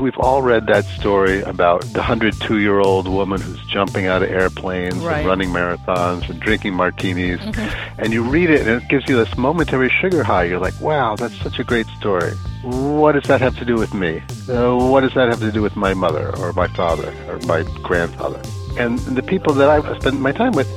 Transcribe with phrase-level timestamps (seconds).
[0.00, 4.30] We've all read that story about the 102 year old woman who's jumping out of
[4.30, 5.18] airplanes Right.
[5.18, 7.40] and running marathons and drinking martinis.
[7.98, 10.44] And you read it and it gives you this momentary sugar high.
[10.44, 12.32] You're like, wow, that's such a great story.
[12.62, 14.22] What does that have to do with me?
[14.48, 17.62] Uh, what does that have to do with my mother or my father or my
[17.82, 18.40] grandfather?
[18.78, 20.68] And the people that I spent my time with,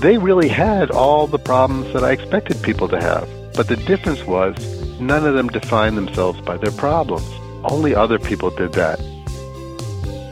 [0.00, 3.28] they really had all the problems that I expected people to have.
[3.54, 4.54] But the difference was
[5.00, 7.28] none of them defined themselves by their problems.
[7.64, 8.98] Only other people did that.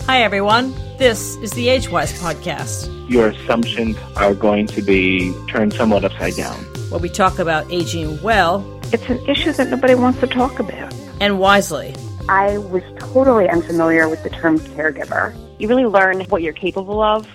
[0.07, 0.75] Hi, everyone.
[0.99, 6.57] This is the Agewyz podcast, your assumptions are going to be turned somewhat upside down.
[6.91, 10.93] where we talk about aging well It's an issue that nobody wants to talk about.
[11.21, 11.95] and wisely.
[12.29, 15.35] I was totally unfamiliar with the term caregiver.
[15.59, 17.27] You really learn what you're capable of.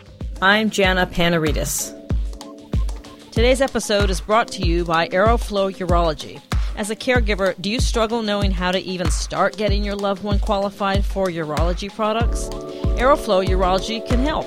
[0.41, 1.93] I'm Jana Panaridis.
[3.31, 6.39] Today's episode is brought to you by Aeroflow Urology.
[6.77, 10.39] As a caregiver, do you struggle knowing how to even start getting your loved one
[10.39, 12.49] qualified for urology products?
[12.99, 14.45] Aeroflow Urology can help.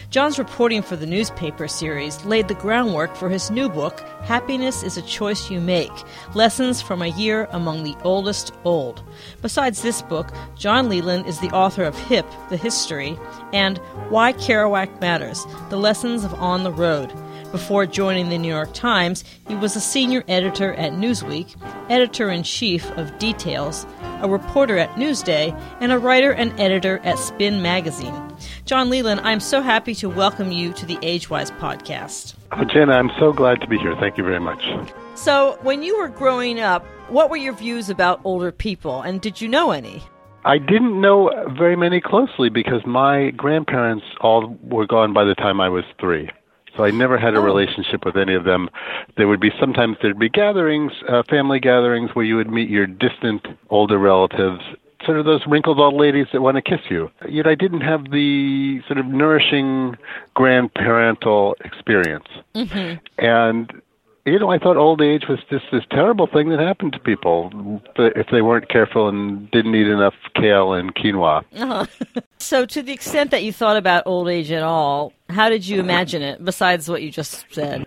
[0.09, 4.97] John's reporting for the newspaper series laid the groundwork for his new book, Happiness is
[4.97, 5.92] a Choice You Make
[6.34, 9.03] Lessons from a Year Among the Oldest Old.
[9.44, 13.20] Besides this book, John Leland is the author of HIP, The History,
[13.53, 13.78] and
[14.09, 17.14] Why Kerouac Matters The Lessons of On the Road.
[17.52, 21.56] Before joining the New York Times, he was a senior editor at Newsweek,
[21.91, 23.86] editor in chief of Details,
[24.22, 28.28] a reporter at Newsday, and a writer and editor at Spin Magazine.
[28.69, 32.35] John Leland, I'm so happy to welcome you to the Agewyz podcast.
[32.52, 33.96] Oh, Jenna, I'm so glad to be here.
[34.00, 34.62] Thank you very much.
[35.16, 39.41] So, when you were growing up, what were your views about older people, and did
[39.41, 40.03] you know any?
[40.46, 45.59] I didn't know very many closely because my grandparents all were gone by the time
[45.59, 46.29] I was three.
[46.78, 47.41] So I never had a Oh.
[47.41, 48.69] relationship with any of them.
[49.18, 52.85] There would be sometimes there'd be gatherings, uh, family gatherings, where you would meet your
[52.85, 54.62] distant older relatives,
[55.05, 57.09] sort of those wrinkled old ladies that want to kiss you.
[57.27, 59.97] Yet I didn't have the sort of nourishing
[60.35, 62.27] grandparental experience.
[62.55, 62.97] Mm-hmm.
[63.17, 63.81] And
[64.25, 67.81] you know, I thought old age was just this terrible thing that happened to people
[67.97, 71.43] if they weren't careful and didn't eat enough kale and quinoa.
[71.55, 71.85] Uh-huh.
[72.41, 75.81] So, to the extent that you thought about old age at all, how did you
[75.81, 77.85] imagine it, besides what you just said?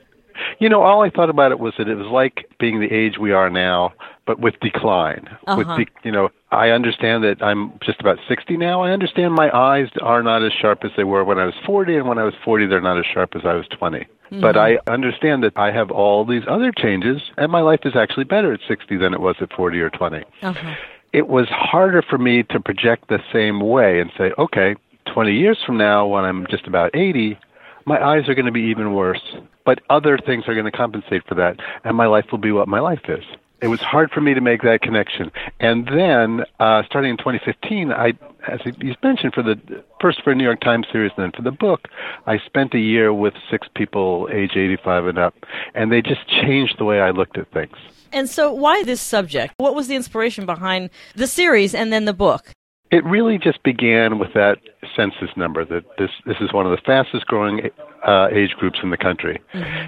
[0.58, 3.16] You know, all I thought about it was that it was like being the age
[3.18, 3.94] we are now,
[4.26, 5.28] but with decline.
[5.46, 5.76] Uh-huh.
[5.76, 8.82] the, you know, I understand that I'm just about 60 now.
[8.82, 11.96] I understand my eyes are not as sharp as they were when I was 40,
[11.96, 14.06] and when I was 40, they're not as sharp as I was 20.
[14.40, 18.24] But I understand that I have all these other changes, and my life is actually
[18.24, 20.24] better at 60 than it was at 40 or 20.
[20.40, 20.74] Uh-huh.
[21.12, 24.74] It was harder for me to project the same way and say, okay,
[25.12, 27.38] 20 years from now, when I'm just about 80,
[27.84, 29.20] my eyes are going to be even worse,
[29.66, 32.68] but other things are going to compensate for that, and my life will be what
[32.68, 33.24] my life is.
[33.62, 35.30] It was hard for me to make that connection.
[35.60, 38.12] And then, uh, starting in 2015, I,
[38.48, 39.56] as you mentioned, for the
[40.00, 41.86] first for a New York Times series, and then for the book,
[42.26, 45.34] I spent a year with six people age 85 and up,
[45.74, 47.76] and they just changed the way I looked at things.
[48.12, 49.54] And so, why this subject?
[49.58, 52.52] What was the inspiration behind the series and then the book?
[52.92, 54.58] It really just began with that
[54.94, 57.70] census number that this this is one of the fastest growing
[58.06, 59.40] uh, age groups in the country,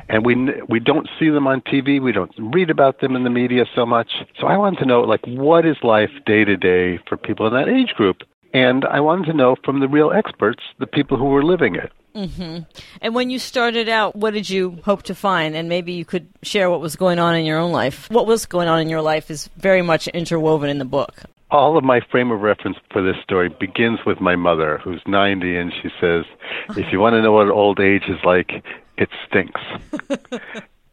[0.08, 0.34] and we
[0.70, 2.00] we don't see them on TV.
[2.00, 4.10] We don't read about them in the media so much.
[4.40, 7.52] So I wanted to know like what is life day to day for people in
[7.52, 8.22] that age group,
[8.54, 11.92] and I wanted to know from the real experts, the people who were living it.
[12.14, 12.62] Mm-hmm.
[13.02, 15.56] And when you started out, what did you hope to find?
[15.56, 18.08] And maybe you could share what was going on in your own life.
[18.08, 21.24] What was going on in your life is very much interwoven in the book.
[21.54, 25.56] All of my frame of reference for this story begins with my mother, who's 90,
[25.56, 26.24] and she says,
[26.70, 28.64] If you want to know what old age is like,
[28.96, 29.60] it stinks.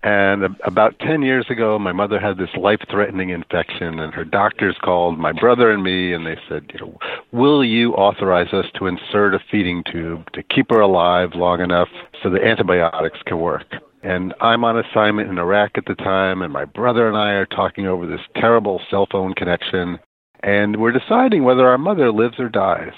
[0.03, 4.75] And about 10 years ago, my mother had this life threatening infection, and her doctors
[4.83, 6.97] called my brother and me, and they said, you know,
[7.31, 11.89] Will you authorize us to insert a feeding tube to keep her alive long enough
[12.23, 13.75] so the antibiotics can work?
[14.01, 17.45] And I'm on assignment in Iraq at the time, and my brother and I are
[17.45, 19.99] talking over this terrible cell phone connection,
[20.43, 22.93] and we're deciding whether our mother lives or dies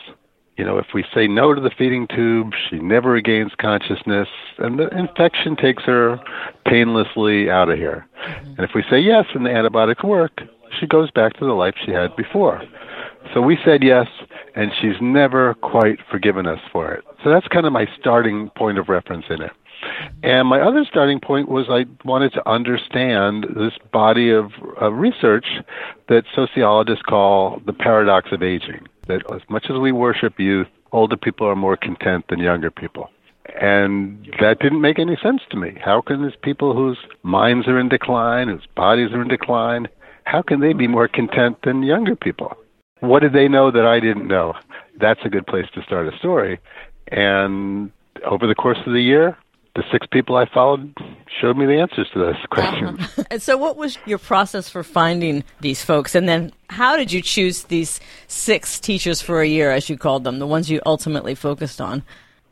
[0.57, 4.27] you know, if we say no to the feeding tube, she never regains consciousness,
[4.59, 6.19] and the infection takes her
[6.65, 8.07] painlessly out of here.
[8.27, 8.45] Mm-hmm.
[8.51, 10.41] And if we say yes and the antibiotics work,
[10.79, 12.61] she goes back to the life she had before.
[13.33, 14.07] So we said yes,
[14.55, 17.03] and she's never quite forgiven us for it.
[17.23, 19.51] So that's kind of my starting point of reference in it.
[20.21, 24.51] And my other starting point was I wanted to understand this body of,
[24.91, 25.45] research
[26.09, 31.17] that sociologists call the paradox of aging that as much as we worship youth, older
[31.17, 33.09] people are more content than younger people.
[33.59, 35.77] And that didn't make any sense to me.
[35.83, 39.87] How can these people whose minds are in decline, whose bodies are in decline,
[40.23, 42.55] how can they be more content than younger people?
[43.01, 44.53] What did they know that I didn't know?
[44.99, 46.59] That's a good place to start a story.
[47.09, 47.91] And
[48.23, 49.37] over the course of the year,
[49.75, 50.95] the six people I followed
[51.41, 52.99] showed me the answers to those questions.
[52.99, 53.23] Uh-huh.
[53.31, 56.15] And so, what was your process for finding these folks?
[56.15, 60.23] And then, how did you choose these six teachers for a year, as you called
[60.23, 62.03] them, the ones you ultimately focused on?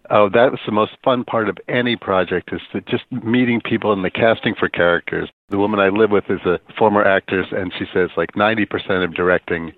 [0.09, 3.93] Oh, that was the most fun part of any project is to just meeting people
[3.93, 5.29] and the casting for characters.
[5.49, 9.13] The woman I live with is a former actress, and she says like 90% of
[9.13, 9.71] directing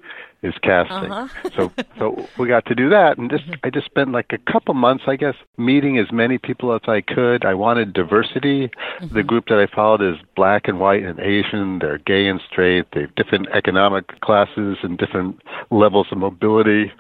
[0.44, 1.12] is casting.
[1.12, 1.50] Uh-huh.
[1.56, 4.74] so so we got to do that and just I just spent like a couple
[4.74, 7.46] months I guess meeting as many people as I could.
[7.46, 8.68] I wanted diversity.
[8.68, 9.16] Mm-hmm.
[9.16, 11.80] The group that I followed is black and white and Asian.
[11.80, 12.86] They're gay and straight.
[12.94, 15.42] They have different economic classes and different
[15.72, 16.92] levels of mobility,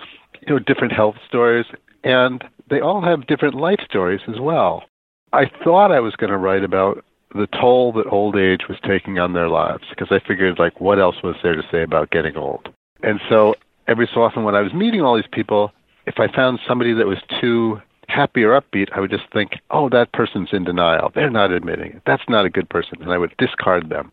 [0.41, 1.65] you know, different health stories
[2.03, 4.83] and they all have different life stories as well.
[5.31, 7.03] I thought I was going to write about
[7.33, 10.99] the toll that old age was taking on their lives because I figured like what
[10.99, 12.69] else was there to say about getting old?
[13.03, 13.55] And so
[13.87, 15.71] every so often when I was meeting all these people,
[16.05, 19.89] if I found somebody that was too happy or upbeat, I would just think, oh,
[19.89, 21.11] that person's in denial.
[21.13, 22.01] They're not admitting it.
[22.05, 23.01] That's not a good person.
[23.01, 24.11] And I would discard them.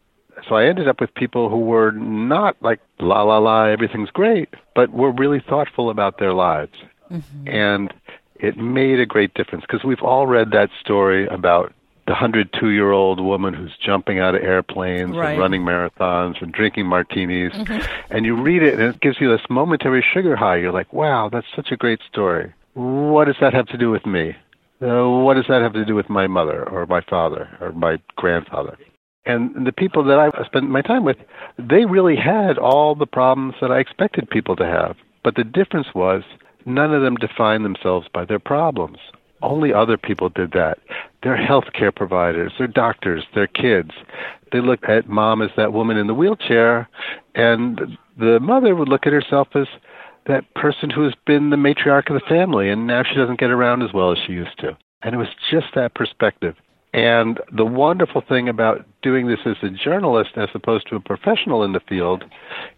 [0.49, 4.49] So I ended up with people who were not like la la la, everything's great,
[4.75, 6.77] but were really thoughtful about their lives.
[7.11, 7.49] Mm-hmm.
[7.49, 7.95] And
[8.37, 11.75] it made a great difference because we've all read that story about
[12.11, 15.31] the 102 year old woman who's jumping out of airplanes right.
[15.31, 17.53] and running marathons and drinking martinis.
[17.53, 18.13] Mm-hmm.
[18.13, 20.57] And you read it and it gives you this momentary sugar high.
[20.57, 22.53] You're like, wow, that's such a great story.
[22.75, 24.35] What does that have to do with me?
[24.83, 27.99] Uh, what does that have to do with my mother or my father or my
[28.17, 28.77] grandfather?
[29.25, 31.19] And the people that I spent my time with,
[31.61, 34.97] they really had all the problems that I expected people to have.
[35.23, 36.25] But the difference was
[36.67, 38.99] none of them defined themselves by their problems.
[39.43, 40.79] Only other people did that.
[41.23, 43.91] They're healthcare providers, they're doctors, they're kids.
[44.53, 46.89] They look at mom as that woman in the wheelchair,
[47.35, 49.67] and the mother would look at herself as
[50.27, 53.51] that person who has been the matriarch of the family, and now she doesn't get
[53.51, 54.77] around as well as she used to.
[55.03, 56.57] And it was just that perspective.
[56.93, 61.63] And the wonderful thing about doing this as a journalist as opposed to a professional
[61.63, 62.25] in the field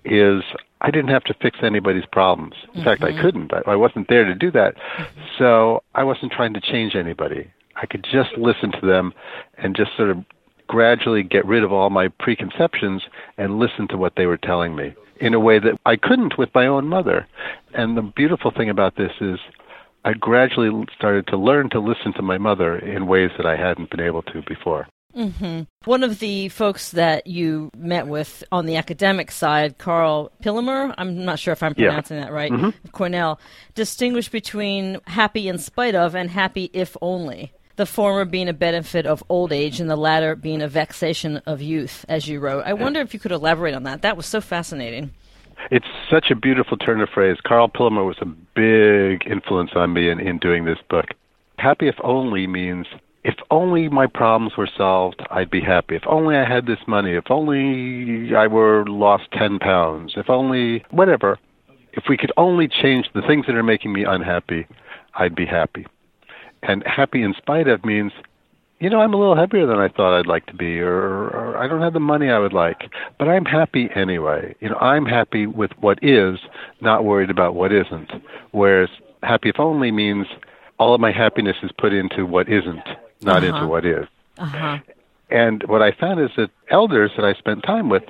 [0.05, 0.43] is
[0.82, 2.55] I didn't have to fix anybody's problems.
[2.62, 2.85] In mm-hmm.
[2.85, 3.20] fact, I mm-hmm.
[3.23, 3.53] couldn't.
[3.55, 4.76] I, I wasn't there to do that.
[4.76, 5.20] Mm-hmm.
[5.38, 7.50] So I wasn't trying to change anybody.
[7.76, 9.14] I could just listen to them
[9.56, 10.25] and just sort of
[10.67, 13.03] gradually get rid of all my preconceptions
[13.38, 16.51] and listen to what they were telling me in a way that I couldn't with
[16.55, 17.27] my own mother.
[17.75, 19.39] And the beautiful thing about this is
[20.05, 23.91] I gradually started to learn to listen to my mother in ways that I hadn't
[23.91, 24.89] been able to before.
[25.17, 25.63] Mm-hmm.
[25.85, 31.25] One of the folks that you met with on the academic side, Karl Pillemer, I'm
[31.25, 32.25] not sure if I'm pronouncing yeah.
[32.25, 32.89] that right, mm-hmm.
[32.89, 33.39] Cornell,
[33.75, 37.53] distinguished between happy in spite of and happy if only.
[37.77, 41.63] The former being a benefit of old age and the latter being a vexation of
[41.63, 42.65] youth, as you wrote.
[42.65, 44.03] I wonder if you could elaborate on that.
[44.03, 45.13] That was so fascinating.
[45.71, 47.39] It's such a beautiful turn of phrase.
[47.45, 51.07] Karl Pillemer was a big influence on me in, in doing this book.
[51.59, 52.87] Happy if only means
[53.25, 55.95] if only my problems were solved, I'd be happy.
[55.95, 57.13] If only I had this money.
[57.13, 60.15] If only I were lost 10 pounds.
[60.17, 61.39] If only whatever.
[61.93, 64.67] If we could only change the things that are making me unhappy,
[65.15, 65.87] I'd be happy.
[66.63, 68.13] And happy in spite of means,
[68.82, 71.56] you know, I'm a little happier than I thought I'd like to be, or, or
[71.56, 74.56] I don't have the money I would like, but I'm happy anyway.
[74.60, 76.41] You know, I'm happy with what is,
[76.81, 78.10] not worried about what isn't.
[78.51, 78.89] Whereas
[79.22, 80.27] happy if only means
[80.79, 82.82] all of my happiness is put into what isn't
[83.22, 83.56] not uh-huh.
[83.56, 84.06] into what is.
[84.39, 84.79] Uh-huh.
[85.31, 88.03] And what I found is that elders that I spent time with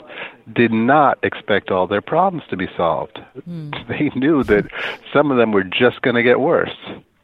[0.53, 3.21] did not expect all their problems to be solved.
[3.49, 3.73] Mm.
[3.89, 4.67] They knew that
[5.13, 6.75] some of them were just going to get worse.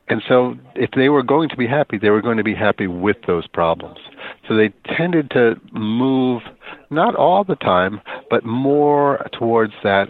[0.09, 2.87] And so if they were going to be happy, they were going to be happy
[2.87, 3.99] with those problems.
[4.47, 6.43] So they tended to move,
[6.91, 8.01] not all the time,
[8.31, 10.09] but more towards that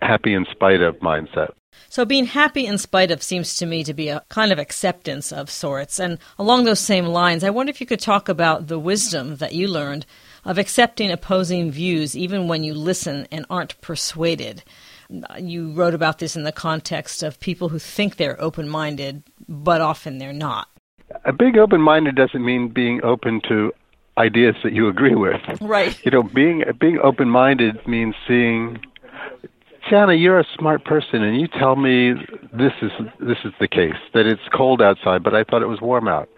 [0.00, 1.50] happy in spite of mindset.
[1.88, 5.32] So being happy in spite of seems to me to be a kind of acceptance
[5.32, 6.00] of sorts.
[6.00, 9.54] And along those same lines, I wonder if you could talk about the wisdom that
[9.54, 10.06] you learned
[10.44, 14.62] of accepting opposing views even when you listen and aren't persuaded.
[15.38, 19.80] You wrote about this in the context of people who think they're open minded, but
[19.80, 20.68] often they're not.
[21.24, 23.72] A big open minded doesn't mean being open to
[24.18, 25.40] ideas that you agree with.
[25.60, 25.98] Right.
[26.04, 28.80] You know, being being open minded means seeing
[29.88, 32.14] Jana, you're a smart person, and you tell me
[32.52, 35.80] this is this is the case that it's cold outside, but I thought it was
[35.80, 36.28] warm out.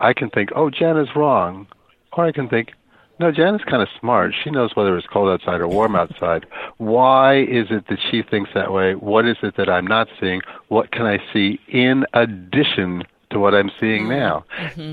[0.00, 1.66] I can think, oh, Jana's wrong,
[2.12, 2.72] or I can think,
[3.20, 4.34] no, Jana's kind of smart.
[4.42, 6.46] She knows whether it's cold outside or warm outside.
[6.78, 8.94] Why is it that she thinks that way?
[8.94, 10.40] What is it that I'm not seeing?
[10.68, 14.10] What can I see in addition to what I'm seeing Mm-hmm.
[14.10, 14.44] now?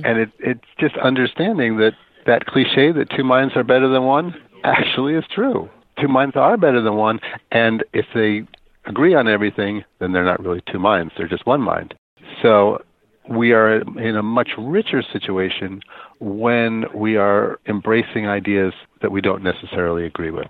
[0.06, 1.94] And it, it's just understanding that
[2.26, 5.70] that cliche that two minds are better than one actually is true.
[6.00, 7.20] Two minds are better than one,
[7.52, 8.46] and if they
[8.86, 11.94] agree on everything, then they're not really two minds, they're just one mind.
[12.42, 12.82] So
[13.30, 15.82] we are in a much richer situation
[16.20, 20.48] when we are embracing ideas that we don't necessarily agree with.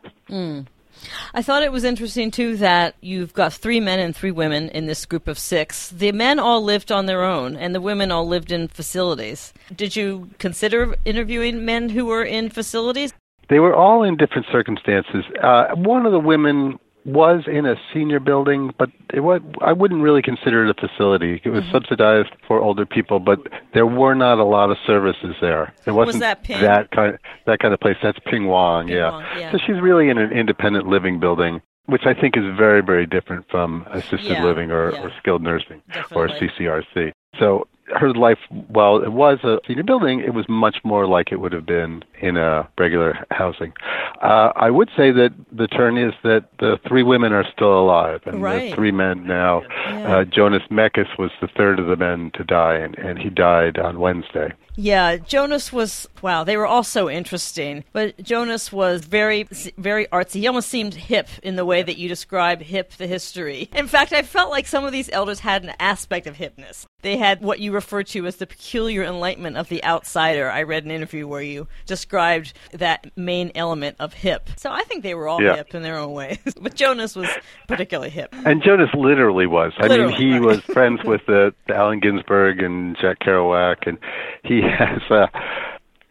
[1.33, 4.85] I thought it was interesting too that you've got three men and three women in
[4.85, 5.89] this group of six.
[5.89, 9.53] The men all lived on their own, and the women all lived in facilities.
[9.75, 13.13] Did you consider interviewing men who were in facilities?
[13.49, 15.23] They were all in different circumstances.
[15.41, 16.79] Uh, one of the women
[17.13, 21.41] was in a senior building, but it was, I wouldn't really consider it a facility.
[21.43, 21.71] It was mm-hmm.
[21.71, 23.39] subsidized for older people, but
[23.73, 25.73] there were not a lot of services there.
[25.85, 26.61] It wasn't that Ping?
[26.61, 27.97] that kind of, that kind of place.
[28.01, 29.11] That's Ping Wong, Ping yeah.
[29.11, 29.51] Wong, yeah.
[29.51, 33.49] So she's really in an independent living building, which I think is very, very different
[33.49, 35.01] from assisted Yeah, living or, yeah.
[35.01, 37.11] or skilled nursing or CCRC.
[37.39, 41.37] So her life, while it was a senior building, it was much more like it
[41.39, 43.73] would have been in a regular housing.
[44.21, 48.21] Uh, I would say that the turn is that the three women are still alive,
[48.25, 48.69] and Right.
[48.69, 49.61] the three men now.
[49.87, 50.17] Yeah.
[50.17, 53.77] Uh, Jonas Mekas was the third of the men to die, and, and he died
[53.77, 54.53] on Wednesday.
[54.75, 56.45] Yeah, Jonas was wow.
[56.45, 59.43] They were all so interesting, but Jonas was very,
[59.77, 60.39] very artsy.
[60.39, 63.69] He almost seemed hip in the way that you describe hip the history.
[63.75, 66.85] In fact, I felt like some of these elders had an aspect of hipness.
[67.01, 70.49] They had what you refer to as the peculiar enlightenment of the outsider.
[70.51, 74.49] I read an interview where you described that main element of hip.
[74.57, 75.55] So I think they were all Yeah.
[75.55, 77.29] hip in their own ways, but Jonas was
[77.69, 78.35] particularly hip.
[78.45, 79.71] And Jonas literally was.
[79.77, 80.41] I Literally, mean, he right.
[80.41, 83.97] was friends with uh, Allen Ginsberg and Jack Kerouac, and
[84.43, 85.27] he has uh,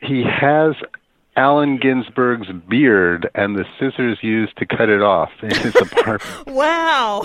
[0.01, 0.75] he has
[1.38, 6.49] Allen Ginsberg's beard and the scissors used to cut it off in his apartment.
[6.49, 7.25] Wow,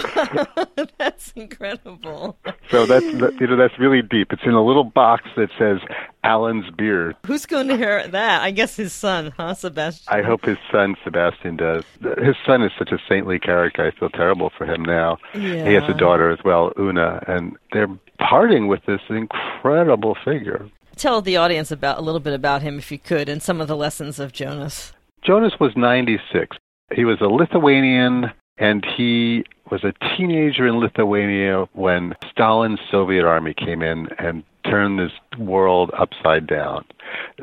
[0.99, 2.37] that's incredible.
[2.69, 4.31] so that's that, you know that's really deep.
[4.31, 5.79] It's in a little box that says
[6.23, 7.15] Allen's beard.
[7.25, 8.43] Who's going to inherit that?
[8.43, 10.13] I guess his son, huh, Sebastian?
[10.13, 11.83] I hope his son Sebastian does.
[12.19, 13.83] His son is such a saintly character.
[13.83, 15.17] I feel terrible for him now.
[15.33, 15.67] Yeah.
[15.67, 17.89] He has a daughter as well, Una, and they're
[18.19, 20.69] parting with this incredible figure.
[20.95, 23.67] Tell the audience about a little bit about him, if you could, and some of
[23.67, 24.93] the lessons of Jonas.
[25.23, 26.57] Jonas was 96.
[26.93, 33.53] He was a Lithuanian, and he was a teenager in Lithuania when Stalin's Soviet army
[33.53, 36.85] came in and turned this world upside down.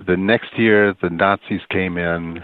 [0.07, 2.43] The next year, the Nazis came in,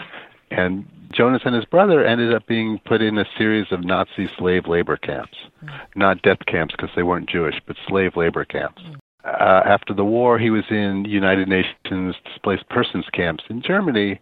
[0.51, 4.67] and Jonas and his brother ended up being put in a series of Nazi slave
[4.67, 5.37] labor camps.
[5.65, 5.81] Mm.
[5.95, 8.83] Not death camps because they weren't Jewish, but slave labor camps.
[8.83, 8.97] Mm.
[9.26, 14.21] Uh, after the war, he was in United Nations displaced persons camps in Germany,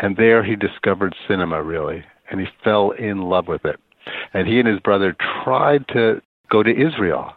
[0.00, 3.78] and there he discovered cinema really, and he fell in love with it.
[4.34, 7.32] And he and his brother tried to go to Israel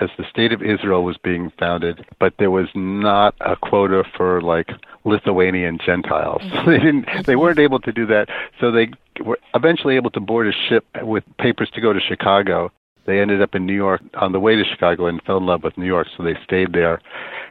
[0.00, 4.42] as the state of Israel was being founded, but there was not a quota for
[4.42, 4.68] like
[5.04, 6.42] Lithuanian Gentiles.
[6.66, 8.28] they didn't they weren't able to do that.
[8.60, 8.90] So they
[9.24, 12.72] were eventually able to board a ship with papers to go to Chicago.
[13.10, 15.64] They ended up in New York on the way to Chicago and fell in love
[15.64, 17.00] with New York, so they stayed there.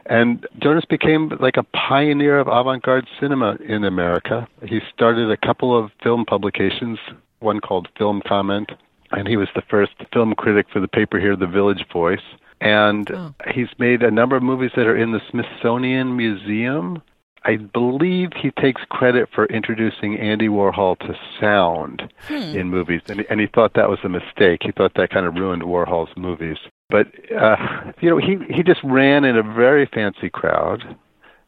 [0.06, 4.48] And Jonas became like a pioneer of avant garde cinema in America.
[4.64, 6.98] He started a couple of film publications,
[7.40, 8.72] one called Film Comment,
[9.10, 12.24] and he was the first film critic for the paper here, The Village Voice.
[12.62, 13.34] And Oh.
[13.52, 17.02] he's made a number of movies that are in the Smithsonian Museum.
[17.44, 23.40] I believe he takes credit for introducing Andy Warhol to sound in movies, and, and
[23.40, 24.60] he thought that was a mistake.
[24.62, 26.58] He thought that kind of ruined Warhol's movies.
[26.90, 30.96] But uh, you know, he he just ran in a very fancy crowd,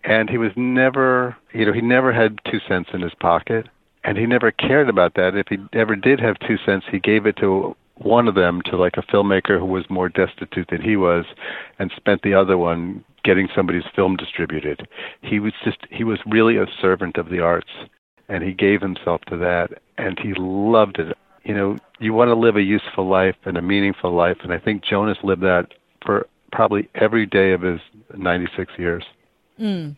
[0.05, 3.69] and he was never, you know, he never had two cents in his pocket,
[4.05, 5.37] and he never cared about that.
[5.37, 8.77] If he ever did have two cents, he gave it to one of them to
[8.77, 11.25] like a filmmaker who was more destitute than he was
[11.79, 14.89] and spent the other one getting somebody's film distributed.
[15.23, 17.71] He was just he was really a servant of the arts
[18.29, 21.17] and he gave himself to that and he loved it.
[21.45, 24.59] You know, you want to live a useful life and a meaningful life and I
[24.59, 25.69] think Jonas lived that
[26.05, 27.81] for probably every day of his
[28.17, 29.05] 96 years.
[29.59, 29.97] Mm.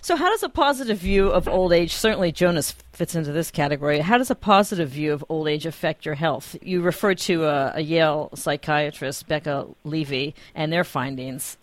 [0.00, 4.00] So, how does a positive view of old age, certainly Jonas fits into this category,
[4.00, 6.56] how does a positive view of old age affect your health?
[6.62, 11.56] You referred to a, a Yale psychiatrist, Becca Levy, and their findings.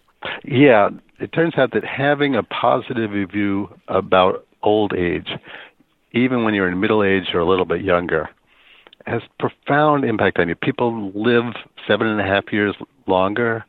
[0.43, 5.29] Yeah, it turns out that having a positive view about old age,
[6.11, 8.29] even when you're in middle age or a little bit younger,
[9.05, 10.55] has profound impact on you.
[10.55, 11.53] People live
[11.87, 12.75] seven and a half years
[13.07, 13.65] longer.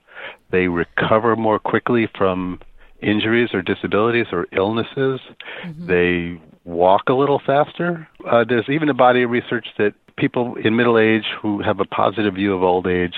[0.50, 2.60] They recover more quickly from
[3.02, 5.20] injuries or disabilities or illnesses.
[5.64, 5.86] Mm-hmm.
[5.86, 8.08] They walk a little faster.
[8.28, 11.84] Uh, there's even a body of research that people in middle age who have a
[11.84, 13.14] positive view of old age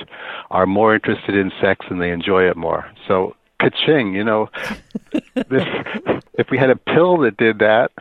[0.51, 2.91] are more interested in sex and they enjoy it more.
[3.07, 4.51] So, ka-ching, you know,
[5.35, 5.65] this,
[6.35, 7.93] if we had a pill that did that,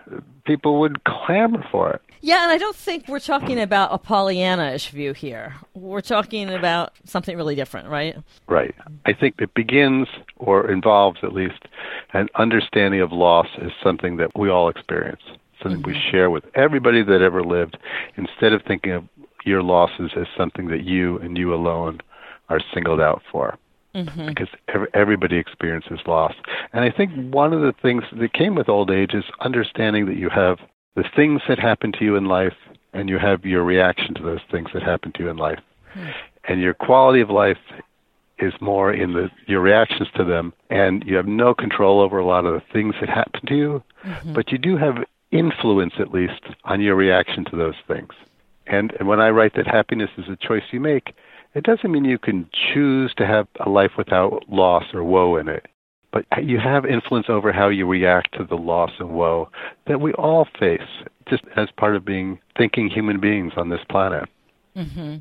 [0.46, 2.02] people would clamor for it.
[2.24, 5.56] Yeah, and I don't think we're talking about a Pollyanna-ish view here.
[5.74, 8.16] We're talking about something really different, right?
[8.48, 8.76] Right.
[9.08, 10.08] I think it begins,
[10.38, 11.66] or involves at least,
[12.14, 15.22] an understanding of loss as something that we all experience,
[15.62, 15.91] something mm-hmm.
[15.91, 17.77] we share with everybody that ever lived,
[18.15, 19.08] instead of thinking of
[19.46, 22.00] your losses as something that you and you alone
[22.50, 23.58] are singled out for.
[23.96, 24.27] Mm-hmm.
[24.27, 24.48] Because
[24.94, 26.34] everybody experiences loss.
[26.72, 30.15] And I think one of the things that came with old age is understanding that
[30.15, 30.60] you have
[30.96, 32.56] the things that happen to you in life
[32.94, 35.60] and you have your reaction to those things that happen to you in life.
[35.94, 36.08] Hmm.
[36.46, 37.58] And your quality of life
[38.39, 42.25] is more in the your reactions to them and you have no control over a
[42.25, 44.34] lot of the things that happen to you, mm-hmm.
[44.34, 44.96] but you do have
[45.32, 48.12] influence at least on your reaction to those things.
[48.68, 51.14] And, and when I write that happiness is a choice you make,
[51.54, 55.50] it doesn't mean you can choose to have a life without loss or woe in
[55.50, 55.68] it
[56.12, 59.50] but you have influence over how you react to the loss and woe
[59.88, 60.82] that we all face
[61.30, 64.28] just as part of being thinking human beings on this planet.
[64.76, 65.18] Mm-hmm.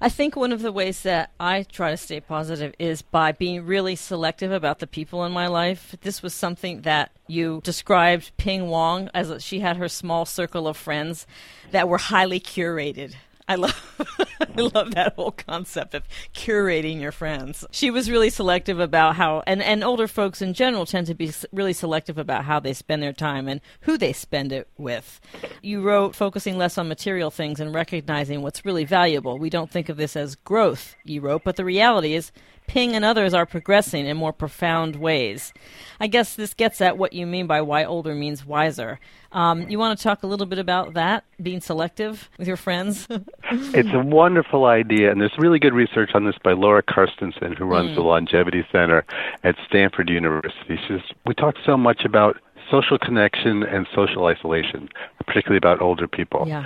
[0.00, 3.64] I think one of the ways that I try to stay positive is by being
[3.64, 5.94] really selective about the people in my life.
[6.02, 10.76] This was something that you described Ping Wong as she had her small circle of
[10.76, 11.26] friends
[11.70, 13.14] that were highly curated.
[13.52, 17.66] I love I love that whole concept of curating your friends.
[17.70, 21.30] She was really selective about how and and older folks in general tend to be
[21.52, 25.20] really selective about how they spend their time and who they spend it with.
[25.60, 29.38] You wrote focusing less on material things and recognizing what's really valuable.
[29.38, 32.32] We don't think of this as growth, you wrote, but the reality is
[32.72, 35.52] Ping and others are progressing in more profound ways.
[36.00, 38.98] I guess this gets at what you mean by why older means wiser.
[39.30, 43.06] Um, you want to talk a little bit about that, being selective with your friends?
[43.50, 47.66] it's a wonderful idea, and there's really good research on this by Laura Carstensen, who
[47.66, 47.96] runs mm.
[47.96, 49.04] the Longevity Center
[49.44, 50.78] at Stanford University.
[50.78, 52.38] She says, we talk so much about
[52.70, 54.88] social connection and social isolation,
[55.26, 56.48] particularly about older people.
[56.48, 56.64] Yeah.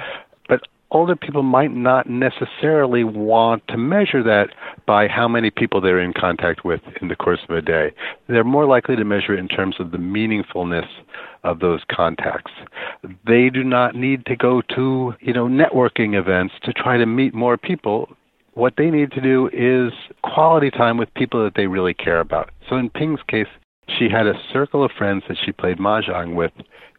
[0.48, 4.50] But older people might not necessarily want to measure that
[4.86, 7.92] by how many people they're in contact with in the course of a day.
[8.28, 10.86] They're more likely to measure it in terms of the meaningfulness
[11.44, 12.52] of those contacts.
[13.26, 17.34] They do not need to go to, you know, networking events to try to meet
[17.34, 18.08] more people.
[18.54, 22.50] What they need to do is quality time with people that they really care about.
[22.68, 23.48] So in Ping's case,
[23.98, 26.52] she had a circle of friends that she played mahjong with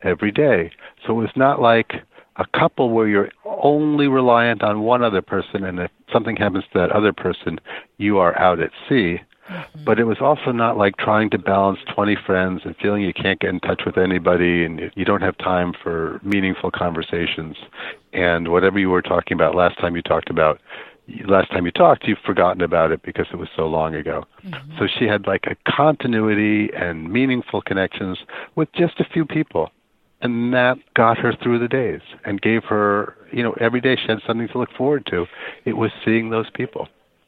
[0.04, 0.72] every day.
[1.06, 1.94] So it was not like
[2.38, 6.80] a couple where you're only reliant on one other person and if something happens to
[6.80, 7.60] that other person,
[7.98, 9.20] you are out at sea.
[9.50, 9.84] Mm-hmm.
[9.86, 13.40] But it was also not like trying to balance 20 friends and feeling you can't
[13.40, 17.56] get in touch with anybody and you don't have time for meaningful conversations.
[18.14, 20.60] And whatever you were talking about last time you talked about,
[21.26, 24.26] last time you talked, you've forgotten about it because it was so long ago.
[24.46, 24.78] Mm-hmm.
[24.78, 28.20] So she had like a continuity and meaningful connections
[28.56, 29.72] with just a few people
[30.22, 34.08] and that got her through the days and gave her you know every day she
[34.08, 35.26] had something to look forward to
[35.66, 36.88] it was seeing those people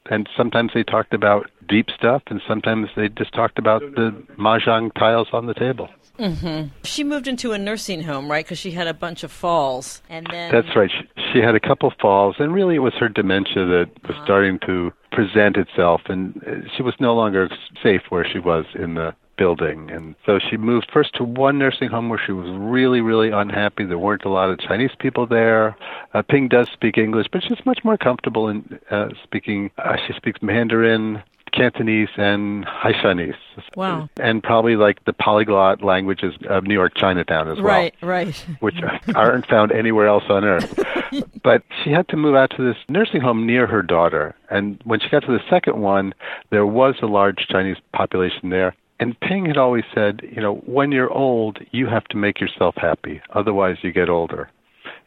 [0.10, 4.94] and sometimes they talked about deep stuff and sometimes they just talked about the mahjong
[4.96, 6.68] tiles on the table mm-hmm.
[6.84, 10.26] she moved into a nursing home right because she had a bunch of falls and
[10.32, 13.66] then that's right she, she had a couple falls and really it was her dementia
[13.66, 14.26] that was uh-huh.
[14.26, 17.50] starting to present itself and she was no longer
[17.84, 19.90] safe where she was in the building.
[19.90, 23.86] And so she moved first to one nursing home where she was really, really unhappy.
[23.86, 25.78] There weren't a lot of Chinese people there.
[26.14, 29.72] Uh, Ping does speak English, but she's much more comfortable in uh, speaking.
[29.78, 31.24] Uh, she speaks Mandarin.
[31.52, 33.34] Cantonese and Haishanese.
[33.76, 34.08] Wow.
[34.20, 37.66] And probably like the polyglot languages of New York Chinatown as well.
[37.66, 38.36] Right, right.
[38.60, 38.76] Which
[39.16, 40.80] aren't found anywhere else on earth.
[41.44, 44.36] but she had to move out to this nursing home near her daughter.
[44.52, 46.14] And when she got to the second one,
[46.52, 48.76] there was a large Chinese population there.
[49.00, 52.76] And Ping had always said, you know, when you're old, you have to make yourself
[52.78, 53.22] happy.
[53.34, 54.50] Otherwise, you get older.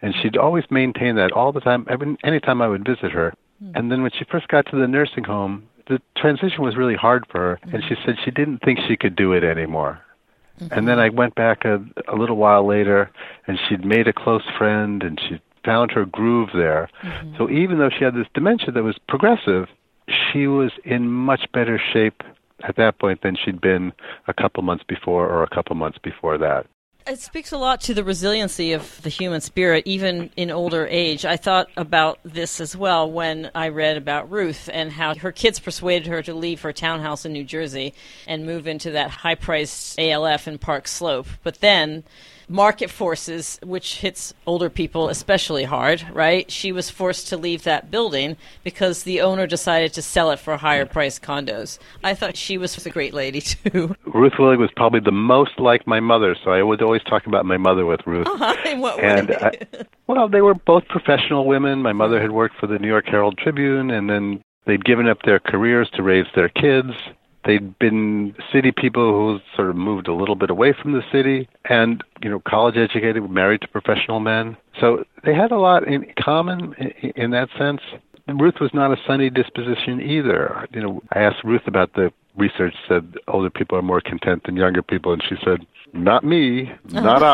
[0.00, 3.34] And she'd always maintain that all the time, every, anytime I would visit her.
[3.62, 3.72] Mm.
[3.74, 7.26] And then when she first got to the nursing home, the transition was really hard
[7.30, 7.60] for her.
[7.66, 7.74] Mm.
[7.74, 10.00] And she said she didn't think she could do it anymore.
[10.58, 10.78] Mm-hmm.
[10.78, 13.10] And then I went back a, a little while later,
[13.46, 16.88] and she'd made a close friend, and she found her groove there.
[17.02, 17.36] Mm-hmm.
[17.36, 19.68] So even though she had this dementia that was progressive,
[20.08, 22.22] she was in much better shape
[22.64, 23.92] at that point than she'd been
[24.28, 26.66] a couple months before or a couple months before that.
[27.04, 31.24] It speaks a lot to the resiliency of the human spirit, even in older age.
[31.24, 35.58] I thought about this as well when I read about Ruth and how her kids
[35.58, 37.92] persuaded her to leave her townhouse in New Jersey
[38.28, 41.26] and move into that high priced ALF in Park Slope.
[41.42, 42.04] But then
[42.48, 46.50] market forces, which hits older people especially hard, right?
[46.50, 50.56] She was forced to leave that building because the owner decided to sell it for
[50.56, 51.78] higher priced condos.
[52.02, 53.94] I thought she was a great lady too.
[54.06, 57.46] Ruth Willig was probably the most like my mother, so I would always talk about
[57.46, 58.26] my mother with Ruth.
[58.26, 58.56] Uh-huh.
[58.66, 59.36] In what and way?
[59.40, 61.82] I, well, they were both professional women.
[61.82, 65.22] My mother had worked for the New York Herald Tribune, and then they'd given up
[65.24, 66.92] their careers to raise their kids
[67.44, 71.48] They'd been city people who sort of moved a little bit away from the city
[71.64, 74.56] and, you know, college educated, married to professional men.
[74.80, 76.74] So they had a lot in common
[77.16, 77.80] in that sense.
[78.28, 80.68] Ruth was not a sunny disposition either.
[80.72, 84.56] You know, I asked Ruth about the research said older people are more content than
[84.56, 87.26] younger people, and she said, "Not me, not oh.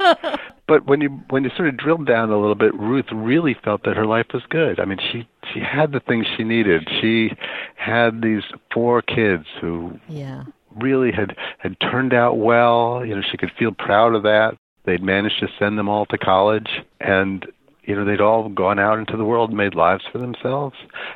[0.00, 3.54] I." but when you when you sort of drilled down a little bit, Ruth really
[3.64, 4.80] felt that her life was good.
[4.80, 6.88] I mean, she she had the things she needed.
[7.00, 7.30] She
[7.76, 8.42] had these
[8.72, 10.44] four kids who yeah.
[10.76, 13.04] really had had turned out well.
[13.04, 14.56] You know, she could feel proud of that.
[14.84, 16.68] They'd managed to send them all to college,
[17.00, 17.46] and
[17.82, 20.74] you know they'd all gone out into the world and made lives for themselves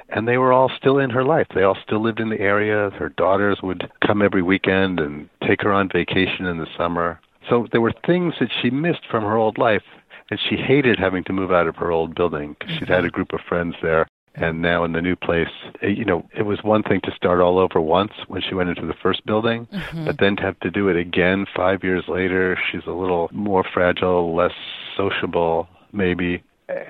[0.08, 2.90] and they were all still in her life they all still lived in the area
[2.90, 7.66] her daughters would come every weekend and take her on vacation in the summer so
[7.72, 9.82] there were things that she missed from her old life,
[10.30, 13.06] and she hated having to move out of her old building because she'd had mm-hmm.
[13.06, 14.06] a group of friends there.
[14.34, 15.48] And now in the new place,
[15.82, 18.86] you know, it was one thing to start all over once when she went into
[18.86, 20.04] the first building, mm-hmm.
[20.04, 23.64] but then to have to do it again five years later, she's a little more
[23.74, 24.52] fragile, less
[24.96, 26.42] sociable, maybe.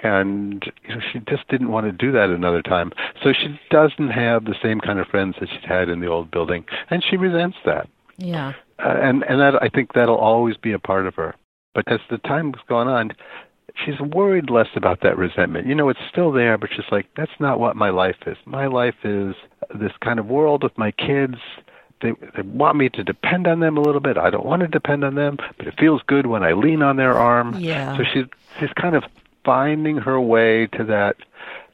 [0.03, 2.93] And you know she just didn't want to do that another time.
[3.23, 6.31] So she doesn't have the same kind of friends that she'd had in the old
[6.31, 6.67] building.
[6.91, 7.89] And she resents that.
[8.19, 8.53] Yeah.
[8.79, 11.35] Uh, and and that I think that'll always be a part of her.
[11.75, 13.13] But as the time has gone on,
[13.75, 15.67] she's worried less about that resentment.
[15.67, 18.37] You know, it's still there, but she's like, that's not what my life is.
[18.45, 19.35] My life is
[19.75, 21.37] this kind of world with my kids.
[22.03, 24.17] They, they want me to depend on them a little bit.
[24.17, 26.97] I don't want to depend on them, but it feels good when I lean on
[26.97, 27.57] their arm.
[27.59, 27.97] Yeah.
[27.97, 28.27] So she's
[28.59, 29.05] she's kind of
[29.45, 31.17] finding her way to that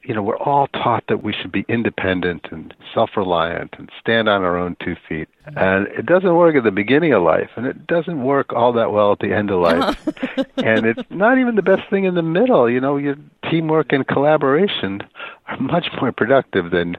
[0.06, 4.42] you know, we're all taught that we should be independent and self-reliant and stand on
[4.42, 5.28] our own two feet.
[5.48, 5.58] Mm-hmm.
[5.58, 8.92] And it doesn't work at the beginning of life, and it doesn't work all that
[8.92, 10.06] well at the end of life.
[10.58, 12.70] and it's not even the best thing in the middle.
[12.70, 13.16] You know, your
[13.50, 15.02] teamwork and collaboration
[15.48, 16.96] are much more productive than,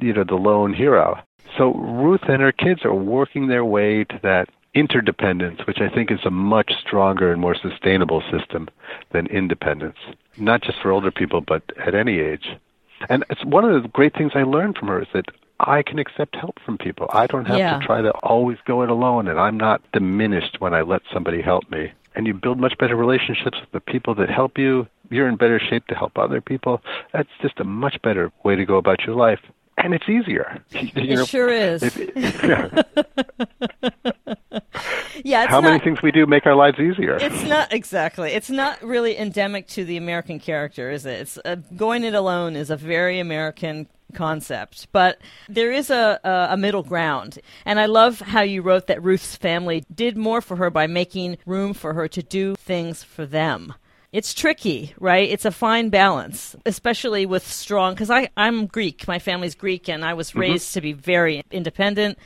[0.00, 1.20] you know, the lone hero.
[1.58, 6.10] So Ruth and her kids are working their way to that interdependence, which I think
[6.10, 8.68] is a much stronger and more sustainable system
[9.10, 9.96] than independence,
[10.36, 12.46] not just for older people, but at any age.
[13.08, 15.26] And it's one of the great things I learned from her is that
[15.58, 17.06] I can accept help from people.
[17.10, 17.78] I don't have yeah.
[17.78, 21.40] to try to always go it alone, and I'm not diminished when I let somebody
[21.40, 21.92] help me.
[22.14, 24.86] And you build much better relationships with the people that help you.
[25.08, 26.82] You're in better shape to help other people.
[27.12, 29.40] That's just a much better way to go about your life
[29.78, 30.62] and it's easier.
[30.72, 31.82] You it know, sure is.
[31.82, 32.82] It, yeah.
[35.24, 37.16] yeah How not, many things we do make our lives easier?
[37.16, 38.32] It's not exactly.
[38.32, 41.20] It's not really endemic to the American character, is it?
[41.20, 46.48] It's uh, going it alone is a very American concept, but there is a, a,
[46.52, 47.38] a middle ground.
[47.64, 51.38] And I love how you wrote that Ruth's family did more for her by making
[51.44, 53.74] room for her to do things for them
[54.12, 55.28] it's tricky, right?
[55.28, 59.06] It's a fine balance, especially with strong, because I'm Greek.
[59.06, 60.40] My family's Greek, and I was mm-hmm.
[60.40, 62.18] raised to be very independent.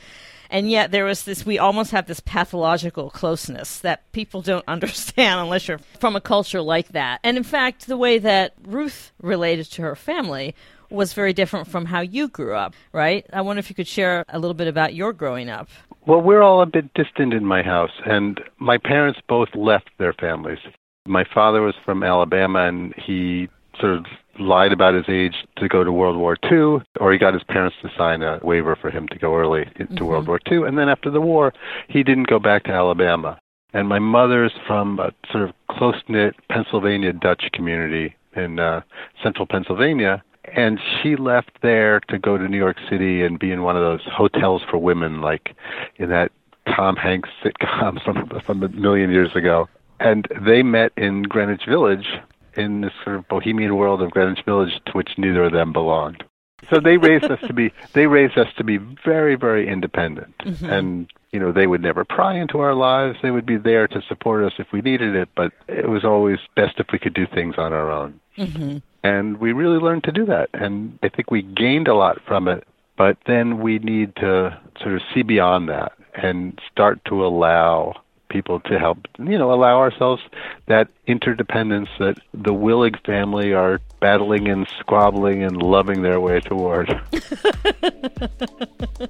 [0.49, 5.39] And yet there was this, we almost have this pathological closeness that people don't understand
[5.39, 7.21] unless you're from a culture like that.
[7.23, 10.53] And in fact, the way that Ruth related to her family
[10.89, 13.25] was very different from how you grew up, right?
[13.31, 15.69] I wonder if you could share a little bit about your growing up.
[16.05, 20.13] Well, we're all a bit distant in my house, and my parents both left their
[20.13, 20.59] families.
[21.07, 24.05] My father was from Alabama, and he sort of
[24.39, 27.75] lied about his age to go to World War II, or he got his parents
[27.81, 30.05] to sign a waiver for him to go early to mm-hmm.
[30.05, 30.63] World War II.
[30.67, 31.53] And then after the war,
[31.87, 33.39] he didn't go back to Alabama.
[33.73, 38.81] And my mother's from a sort of close knit Pennsylvania Dutch community in uh,
[39.23, 40.23] central Pennsylvania.
[40.55, 43.83] And she left there to go to New York City and be in one of
[43.83, 45.55] those hotels for women, like
[45.97, 46.31] in that
[46.67, 49.69] Tom Hanks sitcom from, from a million years ago.
[50.01, 52.07] And they met in Greenwich Village
[52.55, 56.23] in this sort of bohemian world of Greenwich Village to which neither of them belonged.
[56.69, 60.65] So they raised us to be they raised us to be very very independent, mm-hmm.
[60.65, 63.17] and you know they would never pry into our lives.
[63.21, 66.39] They would be there to support us if we needed it, but it was always
[66.55, 68.19] best if we could do things on our own.
[68.37, 68.77] Mm-hmm.
[69.03, 72.47] And we really learned to do that, and I think we gained a lot from
[72.47, 72.67] it.
[72.97, 78.59] But then we need to sort of see beyond that and start to allow people
[78.61, 80.23] to help, you know, allow ourselves
[80.67, 86.87] that interdependence that the Willig family are battling and squabbling and loving their way toward.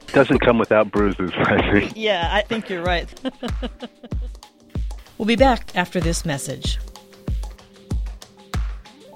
[0.08, 1.94] Doesn't come without bruises, I think.
[1.96, 3.08] Yeah, I think you're right.
[5.18, 6.80] we'll be back after this message.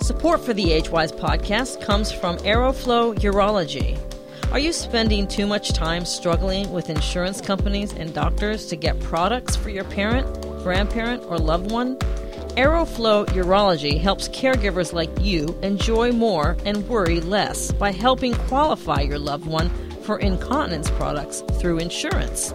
[0.02, 4.00] Support for the Agewyz podcast comes from Aeroflow Urology.
[4.52, 9.56] Are you spending too much time struggling with insurance companies and doctors to get products
[9.56, 10.26] for your parent,
[10.64, 11.98] grandparent, or loved one?
[12.56, 19.20] Aeroflow Urology helps caregivers like you enjoy more and worry less by helping qualify your
[19.20, 19.70] loved one
[20.04, 22.54] for incontinence products through insurance.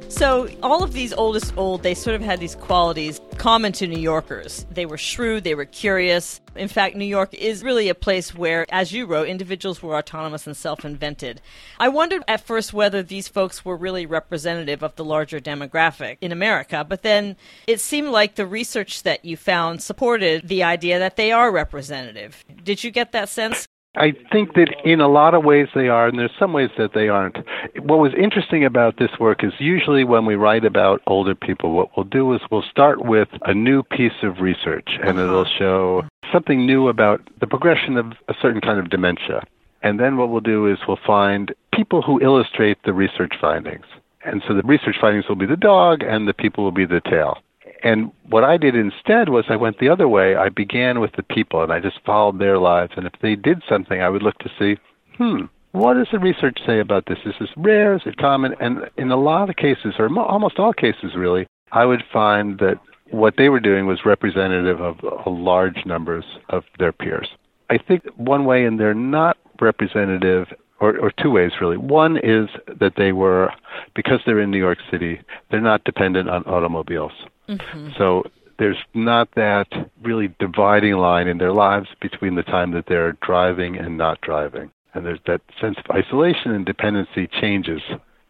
[0.10, 4.00] So all of these oldest old, they sort of had these qualities common to New
[4.00, 4.66] Yorkers.
[4.72, 6.42] They were shrewd, they were curious.
[6.56, 10.48] In fact, New York is really a place where, as you wrote, individuals were autonomous
[10.48, 11.40] and self invented.
[11.80, 16.32] I wondered at first whether these folks were really representative of the larger demographic in
[16.32, 17.36] America, but then
[17.68, 22.44] it seemed like the research that you found supported the idea that they are representative.
[22.64, 23.68] Did you get that sense?
[23.98, 26.94] I think that in a lot of ways they are, and there's some ways that
[26.94, 27.38] they aren't.
[27.80, 31.90] What was interesting about this work is usually when we write about older people, what
[31.98, 35.24] we'll do is we'll start with a new piece of research, and uh-huh.
[35.24, 39.44] it'll show something new about the progression of a certain kind of dementia.
[39.82, 43.86] And then what we'll do is we'll find people who illustrate the research findings.
[44.26, 47.02] And so the research findings will be the dog, and the people will be the
[47.02, 47.40] tail.
[47.84, 50.36] And what I did instead was I went the other way.
[50.36, 52.94] I began with the people and I just followed their lives.
[52.96, 54.80] And if they did something, I would look to see,
[55.18, 57.20] hmm, what does the research say about this?
[57.26, 57.96] Is this rare?
[57.96, 58.56] Is it common?
[58.60, 62.80] And in a lot of cases, or almost all cases really, I would find that
[63.12, 67.28] what they were doing was representative of large numbers of their peers.
[67.70, 70.48] I think one way, and they're not representative,
[70.80, 71.78] or, or two ways really.
[71.78, 73.52] One is that they were,
[73.96, 77.12] because they're in New York City, they're not dependent on automobiles.
[77.48, 77.90] Mm-hmm.
[77.98, 78.24] So
[78.60, 79.68] there's not that
[80.02, 84.72] really dividing line in their lives between the time that they're driving and not driving.
[84.94, 87.82] And there's that sense of isolation and dependency changes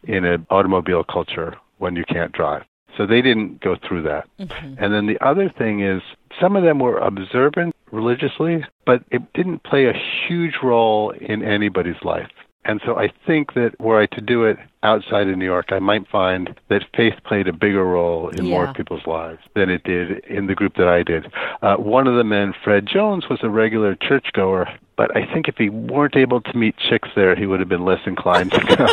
[0.04, 2.64] in an automobile culture when you can't drive.
[2.96, 4.28] So they didn't go through that.
[4.38, 4.82] Mm-hmm.
[4.82, 6.02] And then the other thing is
[6.40, 9.94] some of them were observant religiously, but it didn't play a
[10.26, 12.28] huge role in anybody's life.
[12.68, 15.78] And so I think that were I to do it outside of New York, I
[15.78, 18.50] might find that faith played a bigger role in yeah.
[18.50, 21.32] more people's lives than it did in the group that I did.
[21.62, 25.56] Uh, one of the men, Fred Jones, was a regular churchgoer, but I think if
[25.56, 28.86] he weren't able to meet chicks there, he would have been less inclined to go.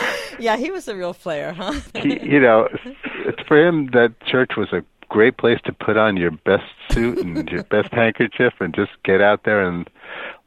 [0.40, 1.80] yeah, he was a real player, huh?
[1.94, 2.68] he, you know,
[3.46, 7.48] for him, that church was a great place to put on your best suit and
[7.48, 9.88] your best handkerchief and just get out there and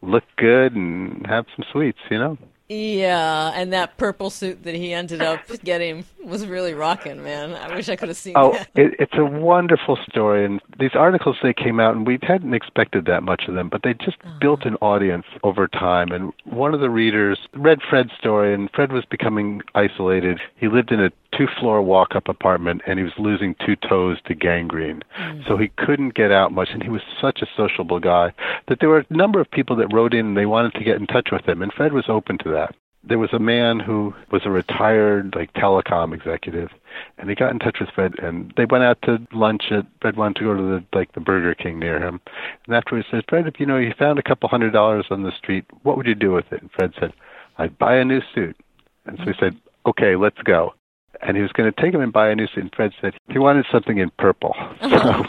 [0.01, 2.37] look good and have some sweets, you know?
[2.71, 7.55] Yeah, and that purple suit that he ended up getting was really rocking, man.
[7.55, 8.69] I wish I could have seen oh, that.
[8.75, 13.05] It, it's a wonderful story, and these articles they came out, and we hadn't expected
[13.05, 14.37] that much of them, but they just uh-huh.
[14.39, 16.11] built an audience over time.
[16.11, 20.39] And one of the readers read Fred's story, and Fred was becoming isolated.
[20.55, 25.03] He lived in a two-floor walk-up apartment, and he was losing two toes to gangrene,
[25.17, 25.41] mm-hmm.
[25.47, 26.69] so he couldn't get out much.
[26.71, 28.33] And he was such a sociable guy
[28.67, 30.97] that there were a number of people that wrote in and they wanted to get
[30.97, 32.75] in touch with him, and Fred was open to that.
[33.03, 36.69] there was a man who was a retired like telecom executive
[37.17, 40.17] and he got in touch with Fred and they went out to lunch at Fred
[40.17, 42.19] wanted to go to the like the Burger King near him.
[42.65, 45.23] And afterwards he says, Fred, if you know you found a couple hundred dollars on
[45.23, 46.61] the street, what would you do with it?
[46.61, 47.13] And Fred said,
[47.57, 48.57] I'd buy a new suit.
[49.05, 50.73] And so he said, Okay, let's go
[51.21, 52.63] and he was going to take him and buy a new suit.
[52.63, 54.55] And Fred said he wanted something in purple.
[54.89, 55.23] So,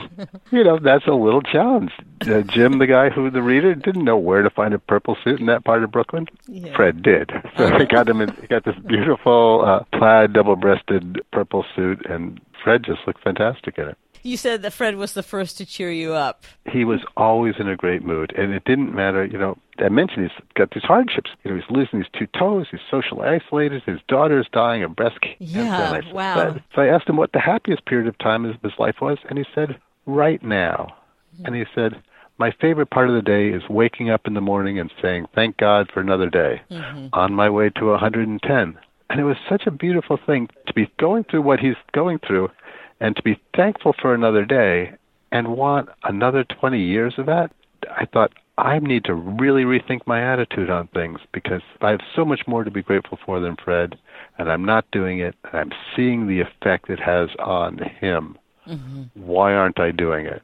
[0.50, 1.92] you know, that's a little challenge.
[2.22, 5.38] Uh, Jim, the guy who the reader didn't know where to find a purple suit
[5.38, 6.26] in that part of Brooklyn.
[6.48, 6.74] Yeah.
[6.74, 7.30] Fred did.
[7.56, 8.20] So he got him.
[8.20, 13.78] In, he got this beautiful uh, plaid, double-breasted purple suit, and Fred just looked fantastic
[13.78, 13.98] in it.
[14.22, 16.44] You said that Fred was the first to cheer you up.
[16.70, 19.24] He was always in a great mood, and it didn't matter.
[19.24, 21.30] You know, I mentioned he's got these hardships.
[21.44, 22.66] You know, he's losing his two toes.
[22.70, 23.82] He's socially isolated.
[23.84, 25.36] His daughter's dying of breast cancer.
[25.38, 26.56] Yeah, I, wow.
[26.74, 29.38] So I asked him what the happiest period of time of his life was, and
[29.38, 30.94] he said, "Right now."
[31.34, 31.46] Mm-hmm.
[31.46, 32.02] And he said,
[32.38, 35.56] "My favorite part of the day is waking up in the morning and saying thank
[35.56, 37.08] God for another day, mm-hmm.
[37.12, 38.78] on my way to 110."
[39.10, 42.48] And it was such a beautiful thing to be going through what he's going through
[43.00, 44.92] and to be thankful for another day
[45.32, 47.50] and want another 20 years of that,
[47.90, 52.24] I thought I need to really rethink my attitude on things because I have so
[52.24, 53.98] much more to be grateful for than Fred,
[54.38, 58.36] and I'm not doing it, and I'm seeing the effect it has on him.
[58.66, 59.02] Mm-hmm.
[59.14, 60.42] Why aren't I doing it?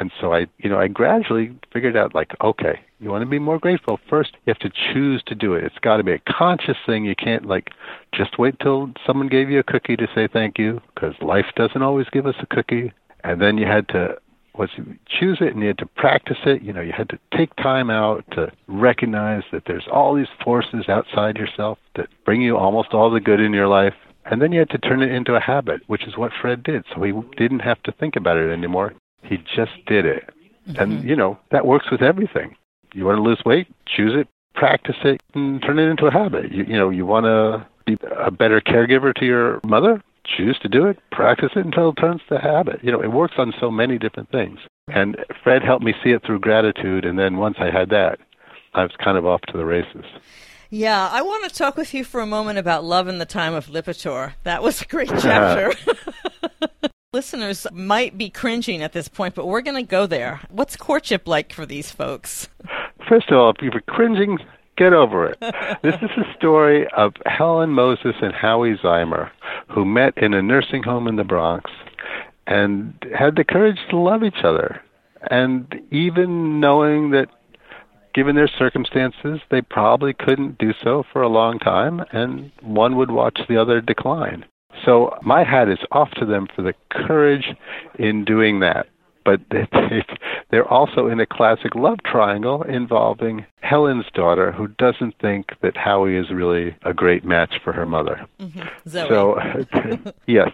[0.00, 3.38] And so I, you know, I gradually figured out like, okay, you want to be
[3.38, 4.00] more grateful.
[4.08, 5.64] First, you have to choose to do it.
[5.64, 7.04] It's got to be a conscious thing.
[7.04, 7.70] You can't like
[8.14, 11.82] just wait till someone gave you a cookie to say thank you because life doesn't
[11.82, 12.92] always give us a cookie.
[13.22, 14.16] And then you had to
[14.56, 14.70] was
[15.08, 16.62] choose it and you had to practice it.
[16.62, 20.88] You know, you had to take time out to recognize that there's all these forces
[20.88, 23.94] outside yourself that bring you almost all the good in your life.
[24.26, 26.84] And then you had to turn it into a habit, which is what Fred did.
[26.94, 28.94] So he didn't have to think about it anymore.
[29.24, 30.30] He just did it.
[30.68, 30.82] Mm-hmm.
[30.82, 32.56] And, you know, that works with everything.
[32.94, 33.68] You want to lose weight?
[33.86, 36.52] Choose it, practice it, and turn it into a habit.
[36.52, 40.02] You, you know, you want to be a better caregiver to your mother?
[40.24, 42.82] Choose to do it, practice it until it turns to habit.
[42.82, 44.58] You know, it works on so many different things.
[44.88, 47.04] And Fred helped me see it through gratitude.
[47.04, 48.20] And then once I had that,
[48.74, 50.04] I was kind of off to the races.
[50.70, 53.54] Yeah, I want to talk with you for a moment about love in the time
[53.54, 54.32] of Lipitor.
[54.44, 55.72] That was a great chapter.
[57.14, 60.40] Listeners might be cringing at this point, but we're going to go there.
[60.50, 62.48] What's courtship like for these folks?
[63.08, 64.38] First of all, if you're cringing,
[64.76, 65.38] get over it.
[65.84, 69.30] this is a story of Helen Moses and Howie Zeimer,
[69.68, 71.70] who met in a nursing home in the Bronx
[72.48, 74.82] and had the courage to love each other.
[75.30, 77.28] And even knowing that
[78.12, 83.12] given their circumstances, they probably couldn't do so for a long time, and one would
[83.12, 84.44] watch the other decline.
[84.84, 87.46] So my hat is off to them for the courage
[87.98, 88.86] in doing that.
[89.24, 89.40] But
[90.50, 96.16] they're also in a classic love triangle involving Helen's daughter, who doesn't think that Howie
[96.16, 98.26] is really a great match for her mother.
[98.38, 98.88] Mm-hmm.
[98.88, 99.40] So,
[100.26, 100.50] yes.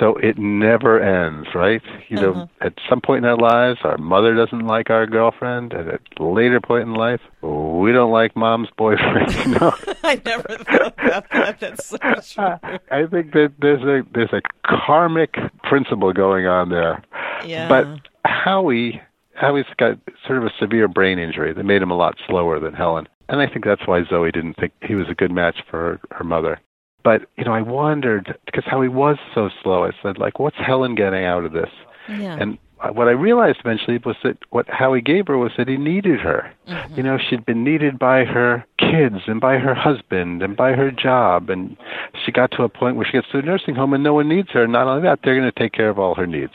[0.00, 1.82] So it never ends, right?
[2.08, 2.46] You know, uh-huh.
[2.62, 6.24] at some point in our lives, our mother doesn't like our girlfriend, and at a
[6.24, 9.32] later point in life, we don't like mom's boyfriend.
[9.34, 9.74] You know?
[10.02, 11.60] I never thought about that.
[11.60, 12.78] That's so true.
[12.90, 15.34] I think that there's a there's a karmic
[15.64, 17.04] principle going on there.
[17.44, 17.68] Yeah.
[17.68, 17.86] But
[18.24, 19.02] Howie
[19.34, 22.74] Howie's got sort of a severe brain injury that made him a lot slower than
[22.74, 23.06] Helen.
[23.28, 26.00] And I think that's why Zoe didn't think he was a good match for her,
[26.16, 26.60] her mother.
[27.02, 30.94] But, you know, I wondered, because Howie was so slow, I said, like, what's Helen
[30.94, 31.70] getting out of this?
[32.08, 32.36] Yeah.
[32.38, 32.58] And
[32.92, 36.50] what I realized eventually was that what Howie gave her was that he needed her.
[36.68, 36.94] Mm-hmm.
[36.94, 40.90] You know, she'd been needed by her kids and by her husband and by her
[40.90, 41.50] job.
[41.50, 41.76] And
[42.24, 44.28] she got to a point where she gets to a nursing home and no one
[44.28, 44.66] needs her.
[44.66, 46.54] Not only that, they're going to take care of all her needs.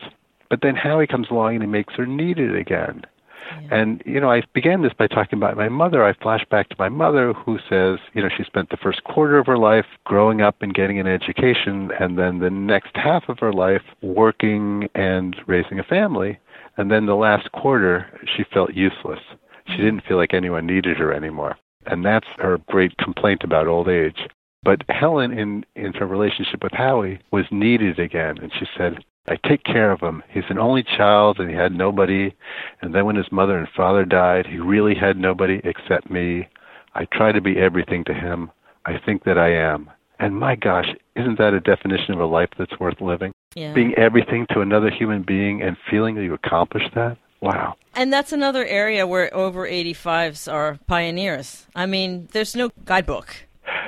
[0.50, 3.04] But then Howie comes along and he makes her needed again.
[3.52, 3.68] Yeah.
[3.72, 6.04] And, you know, I began this by talking about my mother.
[6.04, 9.38] I flash back to my mother who says, you know, she spent the first quarter
[9.38, 13.40] of her life growing up and getting an education, and then the next half of
[13.40, 16.40] her life working and raising a family.
[16.78, 19.20] And then the last quarter, she felt useless.
[19.68, 19.84] She mm-hmm.
[19.84, 21.58] didn't feel like anyone needed her anymore.
[21.86, 24.28] And that's her great complaint about old age.
[24.64, 28.40] But Helen, in, in her relationship with Howie, was needed again.
[28.40, 30.24] And she said, I take care of him.
[30.30, 32.36] He's an only child and he had nobody.
[32.82, 36.48] And then when his mother and father died, he really had nobody except me.
[36.94, 38.52] I try to be everything to him.
[38.86, 39.90] I think that I am.
[40.20, 43.34] And my gosh, isn't that a definition of a life that's worth living?
[43.56, 43.74] Yeah.
[43.74, 47.18] Being everything to another human being and feeling that you accomplished that?
[47.42, 47.76] Wow.
[47.96, 51.68] And that's another area where over 85s are pioneers.
[51.76, 53.45] I mean, there's no guidebook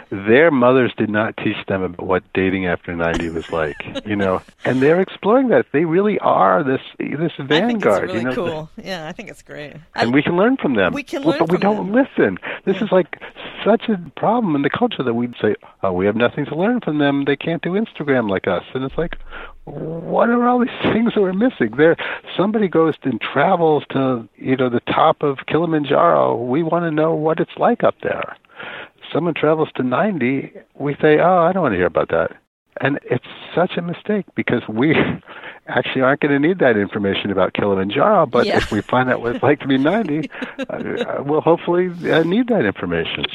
[0.10, 4.42] their mothers did not teach them about what dating after 90 was like, you know,
[4.66, 5.66] and they're exploring that.
[5.72, 8.04] They really are this this vanguard.
[8.04, 8.70] really you know, cool.
[8.82, 9.74] Yeah, I think it's great.
[9.96, 10.94] And I, we can learn from them.
[10.94, 11.94] We can learn, but we don't them.
[11.94, 12.38] listen.
[12.66, 12.86] This yeah.
[12.86, 13.20] is like
[13.64, 16.80] such a problem in the culture that we'd say, oh, we have nothing to learn
[16.82, 17.26] from them.
[17.26, 18.64] They can't do Instagram like us.
[18.74, 19.18] And it's like,
[19.66, 21.72] what are all these things that we're missing?
[21.76, 21.98] There,
[22.36, 26.36] somebody goes and travels to, you know, the top of Kilimanjaro.
[26.36, 28.38] We want to know what it's like up there.
[29.14, 32.32] Someone travels to 90, we say, oh, I don't want to hear about that.
[32.82, 34.96] And it's such a mistake because we
[35.68, 38.26] actually aren't going to need that information about Kilimanjaro.
[38.26, 38.58] But Yeah.
[38.58, 40.30] if we find out what it's like to be 90,
[40.70, 43.26] uh, we'll hopefully uh, need that information.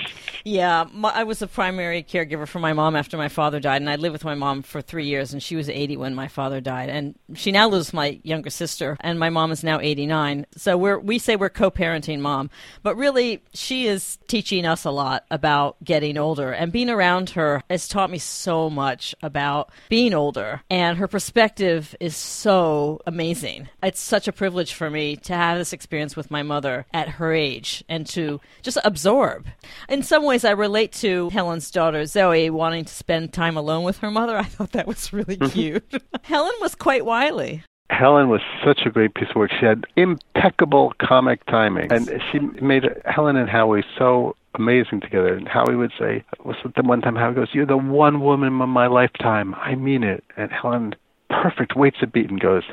[0.44, 3.88] Yeah, my, I was a primary caregiver for my mom after my father died, and
[3.88, 6.60] I lived with my mom for three years, and she was 80 when my father
[6.60, 10.46] died, and she now lives with my younger sister, and my mom is now 89.
[10.56, 12.50] So we're we say we're co-parenting mom,
[12.82, 17.62] but really she is teaching us a lot about getting older, and being around her
[17.70, 23.68] has taught me so much about being older, and her perspective is so amazing.
[23.82, 27.32] It's such a privilege for me to have this experience with my mother at her
[27.32, 29.46] age and to just absorb.
[29.88, 33.98] In some ways, I relate to Helen's daughter Zoe wanting to spend time alone with
[33.98, 34.36] her mother.
[34.38, 35.52] I thought that was really mm-hmm.
[35.52, 36.02] cute.
[36.22, 37.64] Helen was quite wily.
[37.90, 39.50] Helen was such a great piece of work.
[39.60, 45.34] She had impeccable comic timing, and she made Helen and Howie so amazing together.
[45.34, 48.68] And Howie would say, "Was the one time Howie goes, you're the one woman of
[48.68, 49.54] my lifetime.
[49.54, 50.94] I mean it." And Helen,
[51.32, 52.64] perfect, waits a beat and goes,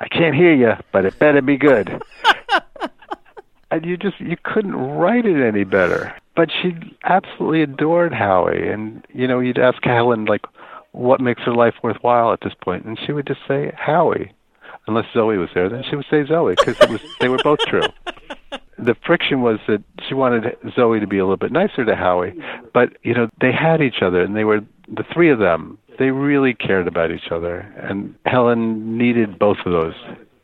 [0.00, 2.00] "I can't hear you, but it better be good."
[3.70, 6.14] and you just you couldn't write it any better.
[6.36, 10.42] But she absolutely adored Howie, and you know you'd ask Helen like,
[10.92, 14.32] "What makes her life worthwhile at this point?" And she would just say Howie,
[14.86, 15.68] unless Zoe was there.
[15.68, 17.82] Then she would say Zoe because it was they were both true.
[18.78, 22.34] The friction was that she wanted Zoe to be a little bit nicer to Howie,
[22.74, 25.78] but you know they had each other, and they were the three of them.
[26.02, 29.94] They really cared about each other, and Helen needed both of those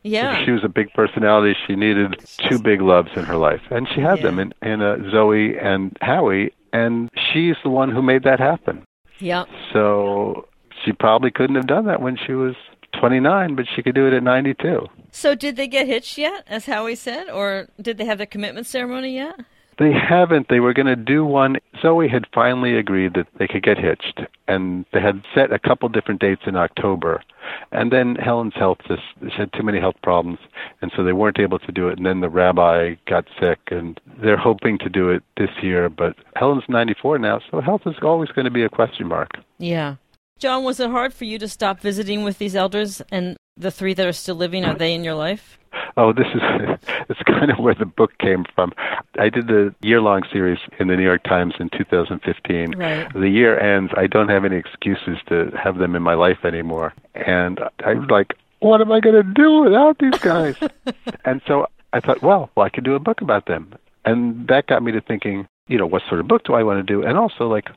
[0.03, 0.39] Yeah.
[0.39, 2.15] if she was a big personality, she needed
[2.49, 4.23] two big loves in her life, and she had Yeah.
[4.27, 8.83] them in, in uh, Zoe and Howie, and she's the one who made that happen.
[9.19, 9.43] Yeah.
[9.73, 10.47] So
[10.85, 12.55] she probably couldn't have done that when she was
[12.97, 14.87] 29, but she could do it at 92.
[15.11, 18.65] So did they get hitched yet, as Howie said, or did they have their commitment
[18.65, 19.35] ceremony yet?
[19.79, 20.49] They haven't.
[20.49, 21.55] They were going to do one.
[21.81, 25.87] Zoe had finally agreed that they could get hitched, and they had set a couple
[25.87, 27.23] different dates in October.
[27.71, 30.39] And then Helen's health just she had too many health problems,
[30.81, 31.97] and so they weren't able to do it.
[31.97, 35.89] And then the rabbi got sick, and they're hoping to do it this year.
[35.89, 39.31] But Helen's 94 now, so health is always going to be a question mark.
[39.59, 39.95] Yeah.
[40.39, 43.93] John, was it hard for you to stop visiting with these elders and the three
[43.93, 44.65] that are still living?
[44.65, 45.57] Are they in your life?
[45.99, 46.41] Oh, this is
[47.09, 48.71] it's kind of where the book came from.
[49.19, 52.77] I did the year-long series in the New York Times in 2015.
[52.77, 53.13] Right.
[53.13, 53.91] The year ends.
[53.97, 58.09] I don't have any excuses to have them in my life anymore, and I was
[58.09, 60.55] like, "What am I going to do without these guys?"
[61.25, 63.75] and so I thought, well, well, I could do a book about them,
[64.05, 66.79] and that got me to thinking, you know, what sort of book do I want
[66.79, 67.67] to do, and also like,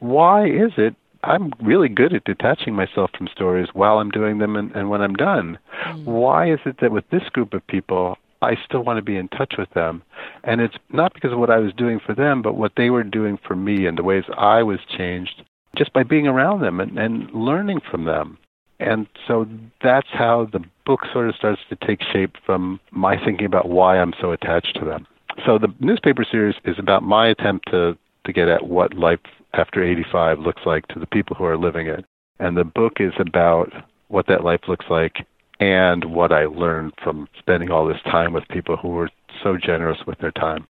[0.00, 4.56] why is it I'm really good at detaching myself from stories while I'm doing them
[4.56, 5.58] and, and when I'm done.
[5.86, 6.04] Mm.
[6.04, 9.28] Why is it that with this group of people, I still want to be in
[9.28, 10.02] touch with them?
[10.44, 13.04] And it's not because of what I was doing for them, but what they were
[13.04, 15.42] doing for me and the ways I was changed
[15.76, 18.38] just by being around them and, and learning from them.
[18.80, 19.46] And so
[19.82, 23.98] that's how the book sort of starts to take shape from my thinking about why
[23.98, 25.06] I'm so attached to them.
[25.44, 29.20] So the newspaper series is about my attempt to, to get at what life
[29.52, 32.04] after 85 looks like to the people who are living it.
[32.38, 33.72] And the book is about
[34.08, 35.26] what that life looks like
[35.60, 39.10] and what I learned from spending all this time with people who were
[39.42, 40.66] so generous with their time.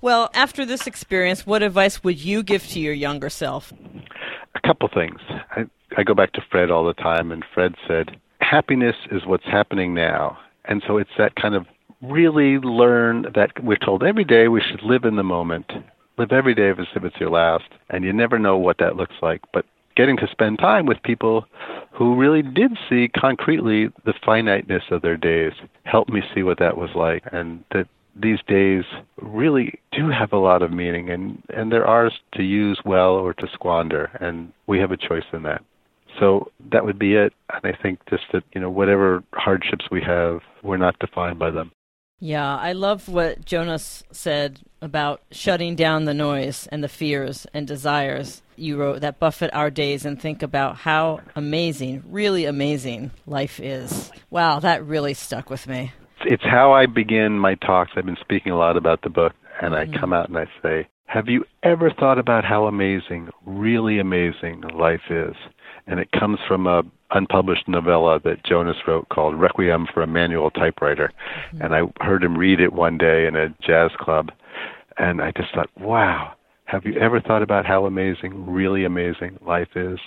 [0.00, 3.72] Well, after this experience, what advice would you give to your younger self?
[4.54, 5.20] A couple things.
[5.50, 5.66] I,
[5.96, 9.94] I go back to Fred all the time, and Fred said, Happiness is what's happening
[9.94, 10.38] now.
[10.64, 11.66] And so it's that kind of
[12.02, 15.70] really learn that we're told every day we should live in the moment.
[16.18, 19.14] Live every day as if it's your last, and you never know what that looks
[19.22, 19.40] like.
[19.52, 19.64] But
[19.96, 21.46] getting to spend time with people
[21.90, 25.52] who really did see concretely the finiteness of their days
[25.84, 28.84] helped me see what that was like, and that these days
[29.20, 33.32] really do have a lot of meaning, and, and they're ours to use well or
[33.34, 35.64] to squander, and we have a choice in that.
[36.20, 37.32] So that would be it.
[37.54, 41.50] And I think just that, you know, whatever hardships we have, we're not defined by
[41.50, 41.72] them.
[42.22, 47.66] Yeah, I love what Jonas said about shutting down the noise and the fears and
[47.66, 48.42] desires.
[48.54, 54.12] You wrote that buffet our days and think about how amazing, really amazing life is.
[54.30, 55.90] Wow, that really stuck with me.
[56.24, 57.90] It's how I begin my talks.
[57.96, 59.98] I've been speaking a lot about the book, and I mm.
[59.98, 65.10] come out and I say, Have you ever thought about how amazing, really amazing life
[65.10, 65.34] is?
[65.88, 70.50] And it comes from a unpublished novella that Jonas wrote called Requiem for a Manual
[70.50, 71.12] Typewriter.
[71.52, 71.62] Mm-hmm.
[71.62, 74.30] And I heard him read it one day in a jazz club,
[74.98, 76.34] and I just thought, wow,
[76.64, 79.98] Have you ever thought about how amazing, really amazing life is?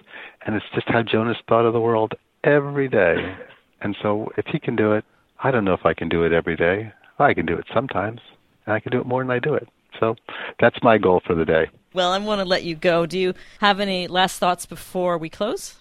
[0.45, 3.15] And it's just how Jonas thought of the world every day.
[3.81, 5.05] And so if he can do it,
[5.43, 6.91] I don't know if I can do it every day.
[7.19, 8.19] I can do it sometimes,
[8.65, 9.67] and I can do it more than I do it.
[9.99, 10.15] So
[10.59, 11.67] that's my goal for the day.
[11.93, 13.05] Well, I want to let you go.
[13.05, 15.75] Do you have any last thoughts before we close?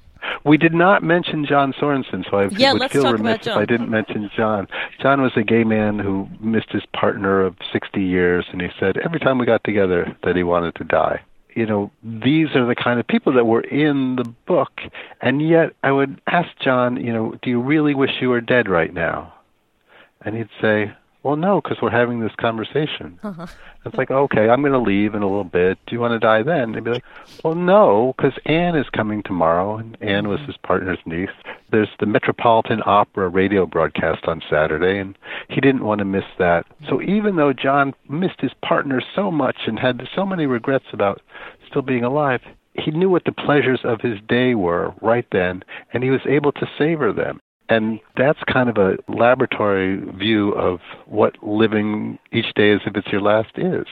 [0.44, 3.88] We did not mention John Sorensen, so I Yeah, would feel remiss if I didn't
[3.88, 4.68] mention John.
[5.00, 8.98] John was a gay man who missed his partner of 60 years, and he said
[8.98, 11.22] every time we got together that he wanted to die.
[11.54, 14.80] You know, these are the kind of people that were in the book,
[15.22, 18.68] and yet I would ask John, you know, do you really wish you were dead
[18.68, 19.32] right now?
[20.20, 20.92] And he'd say,
[21.24, 23.18] well, no, because we're having this conversation.
[23.22, 23.46] Uh-huh.
[23.86, 25.78] It's like, okay, I'm going to leave in a little bit.
[25.86, 26.72] Do you want to die then?
[26.72, 27.04] They'd be like,
[27.42, 30.48] well, no, because Anne is coming tomorrow, and Anne was mm-hmm.
[30.48, 31.30] his partner's niece.
[31.70, 35.16] There's the Metropolitan Opera radio broadcast on Saturday, and
[35.48, 36.66] he didn't want to miss that.
[36.88, 37.10] So mm-hmm.
[37.10, 41.22] even though John missed his partner so much and had so many regrets about
[41.66, 42.42] still being alive,
[42.74, 46.52] he knew what the pleasures of his day were right then, and he was able
[46.52, 47.40] to savor them.
[47.68, 53.08] And that's kind of a laboratory view of what living each day as if it's
[53.08, 53.86] your last is.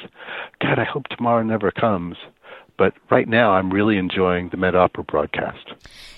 [0.61, 2.17] God, I hope tomorrow never comes.
[2.77, 5.73] But right now, I'm really enjoying the Met Opera broadcast.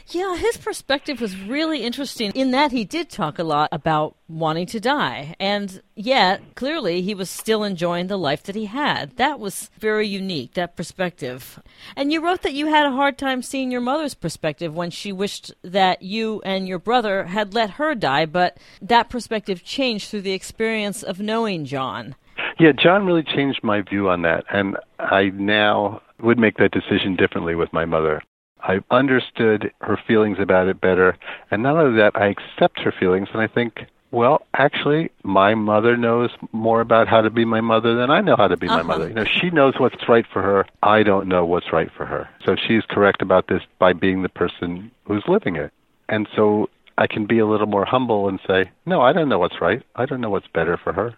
[0.08, 4.66] Yeah, his perspective was really interesting in that he did talk a lot about wanting
[4.66, 5.34] to die.
[5.40, 9.16] And yet, clearly, he was still enjoying the life that he had.
[9.16, 11.58] That was very unique, that perspective.
[11.96, 15.10] And you wrote that you had a hard time seeing your mother's perspective when she
[15.10, 20.22] wished that you and your brother had let her die, but that perspective changed through
[20.22, 22.14] the experience of knowing John.
[22.60, 27.16] Yeah, John really changed my view on that, and I now would make that decision
[27.16, 28.22] differently with my mother.
[28.62, 31.16] I understood her feelings about it better,
[31.50, 35.96] and not only that, I accept her feelings, and I think, well, actually, my mother
[35.96, 38.76] knows more about how to be my mother than I know how to be my
[38.76, 38.84] Uh-huh.
[38.84, 39.08] mother.
[39.08, 40.64] You know, she knows what's right for her.
[40.82, 42.28] I don't know what's right for her.
[42.44, 45.72] So she's correct about this by being the person who's living it.
[46.08, 49.40] And so I can be a little more humble and say, no, I don't know
[49.40, 49.82] what's right.
[49.96, 51.14] I don't know what's better for her.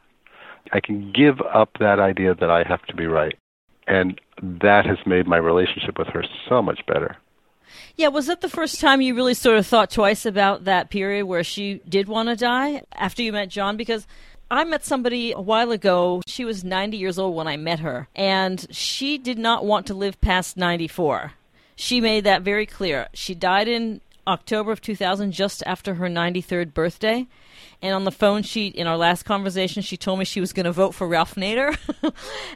[0.73, 3.37] I can give up that idea that I have to be right.
[3.87, 7.17] And that has made my relationship with her so much better.
[7.97, 11.27] Yeah, was that the first time you really sort of thought twice about that period
[11.27, 13.77] where she did want to die after you met John?
[13.77, 14.07] Because
[14.51, 16.23] I met somebody a while ago.
[16.27, 19.95] She was 90 years old when I met her, and she did not want to
[19.95, 21.33] live past 94.
[21.75, 23.09] She made that very clear.
[23.13, 27.27] She died in October of 2000, just after her 93rd birthday.
[27.83, 30.65] And on the phone, she in our last conversation, she told me she was going
[30.67, 31.77] to vote for Ralph Nader,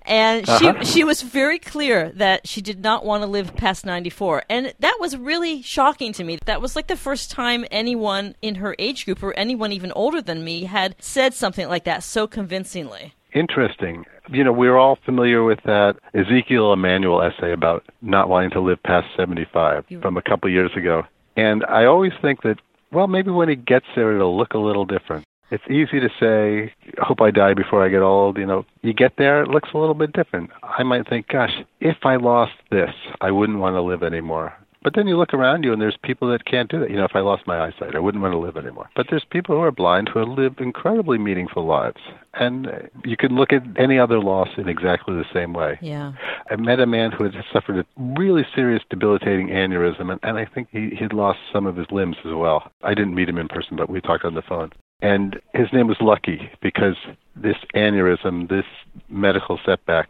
[0.06, 0.82] and Uh-huh.
[0.84, 4.42] she she was very clear that she did not want to live past 94.
[4.48, 6.38] And that was really shocking to me.
[6.46, 10.20] That was like the first time anyone in her age group or anyone even older
[10.22, 13.14] than me had said something like that so convincingly.
[13.32, 14.04] Interesting.
[14.28, 18.82] You know, we're all familiar with that Ezekiel Emanuel essay about not wanting to live
[18.82, 21.04] past 75 from a couple years ago.
[21.36, 22.58] And I always think that,
[22.92, 25.24] well, maybe when he gets there, it'll look a little different.
[25.50, 28.38] It's easy to say, I hope I die before I get old.
[28.38, 30.50] You know, you get there, it looks a little bit different.
[30.62, 34.54] I might think, gosh, if I lost this, I wouldn't want to live anymore.
[34.82, 36.90] But then you look around you and there's people that can't do that.
[36.90, 38.88] You know, if I lost my eyesight, I wouldn't want to live anymore.
[38.96, 42.00] But there's people who are blind who live incredibly meaningful lives.
[42.34, 42.68] And
[43.04, 45.78] you can look at any other loss in exactly the same way.
[45.82, 46.12] Yeah.
[46.50, 50.46] I met a man who had suffered a really serious debilitating aneurysm, and, and I
[50.46, 52.70] think he he'd lost some of his limbs as well.
[52.82, 54.70] I didn't meet him in person, but we talked on the phone.
[55.02, 56.96] And his name was Lucky because
[57.34, 58.66] this aneurysm, this
[59.08, 60.08] medical setback,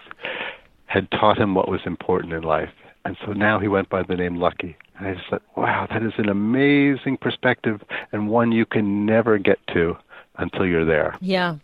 [0.87, 2.71] had taught him what was important in life.
[3.05, 4.77] And so now he went by the name Lucky.
[4.99, 7.83] And I just thought, wow, that is an amazing perspective
[8.13, 9.97] and one you can never get to
[10.37, 11.17] until you're there.
[11.21, 11.57] Yeah.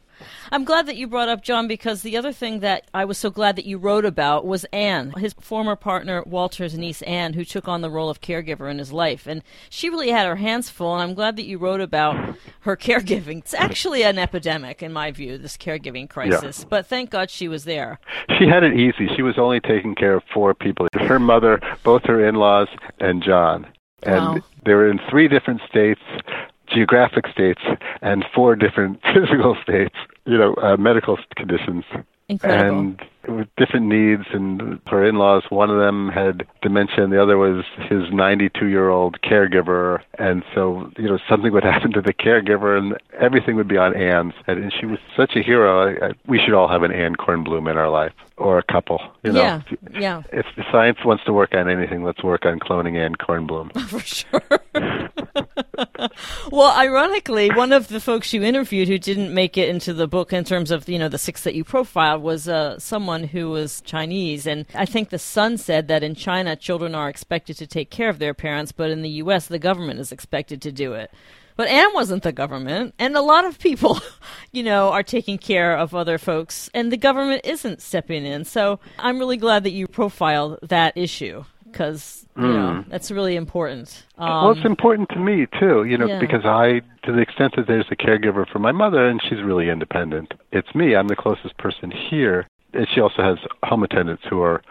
[0.53, 3.31] I'm glad that you brought up John because the other thing that I was so
[3.31, 7.69] glad that you wrote about was Anne, his former partner Walter's niece Anne, who took
[7.69, 9.27] on the role of caregiver in his life.
[9.27, 12.77] And she really had her hands full, and I'm glad that you wrote about her
[12.77, 13.39] caregiving.
[13.39, 16.65] It's actually an epidemic, in my view, this caregiving crisis.
[16.65, 17.99] But thank God she was there.
[18.39, 19.09] She had it easy.
[19.15, 22.69] She was only taking care of four people her mother, both her in laws,
[23.01, 23.67] and John.
[24.03, 24.39] And Wow.
[24.65, 26.01] they were in three different states,
[26.69, 27.61] geographic states,
[28.03, 29.95] and four different physical states,
[30.25, 31.85] you know, uh, medical conditions.
[32.29, 32.79] Incredible.
[32.79, 37.23] And with different needs, and her in laws, one of them had dementia, and the
[37.23, 40.01] other was his 92 year old caregiver.
[40.19, 43.95] And so, you know, something would happen to the caregiver, and everything would be on
[43.95, 44.35] Anne's.
[44.47, 45.89] And, and she was such a hero.
[45.89, 49.01] I, I, we should all have an Anne Kornblum in our life, or a couple,
[49.23, 49.41] you know.
[49.41, 49.63] yeah,
[49.93, 53.73] yeah, If science wants to work on anything, let's work on cloning Anne Kornblum.
[53.89, 55.13] for sure.
[56.53, 60.33] Well, ironically, one of the folks you interviewed who didn't make it into the book
[60.33, 63.81] in terms of you know the six that you profiled was uh, someone who was
[63.83, 67.91] Chinese, and I think the son said that in China, children are expected to take
[67.91, 71.11] care of their parents, but in the U.S., the government is expected to do it.
[71.57, 74.01] But Anne wasn't the government, and a lot of people,
[74.53, 78.45] you know, are taking care of other folks, and the government isn't stepping in.
[78.45, 81.45] So I'm really glad that you profiled that issue
[81.77, 82.91] because you know Hmm.
[82.91, 84.05] that's really important.
[84.19, 86.19] Um, well, it's important to me too, you know, yeah.
[86.19, 89.69] because I, to the extent that there's a caregiver for my mother, and she's really
[89.69, 90.35] independent.
[90.53, 90.95] It's me.
[90.97, 94.63] I'm the closest person here, and she also has home attendants who are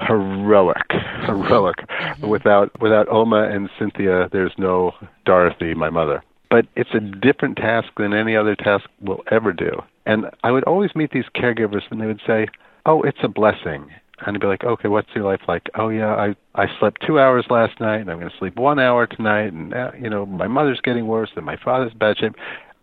[0.00, 0.90] heroic,
[1.26, 1.76] heroic.
[2.22, 4.92] Without without Oma and Cynthia, there's no
[5.24, 6.22] Dorothy, my mother.
[6.50, 9.82] But it's a different task than any other task we'll ever do.
[10.06, 12.46] And I would always meet these caregivers, and they would say,
[12.86, 13.86] "Oh, it's a blessing."
[14.20, 15.68] And be like, okay, what's your life like?
[15.74, 18.78] Oh yeah, I I slept two hours last night, and I'm going to sleep one
[18.78, 22.34] hour tonight, and uh, you know my mother's getting worse, and my father's bad shape.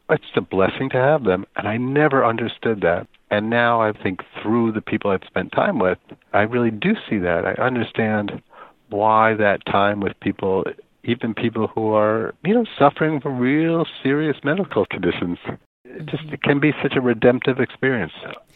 [0.09, 3.07] It's a blessing to have them, and I never understood that.
[3.29, 5.97] And now I think through the people I've spent time with,
[6.33, 7.45] I really do see that.
[7.45, 8.41] I understand
[8.89, 10.65] why that time with people,
[11.05, 15.37] even people who are you know suffering from real serious medical conditions,
[15.85, 18.13] it just it can be such a redemptive experience.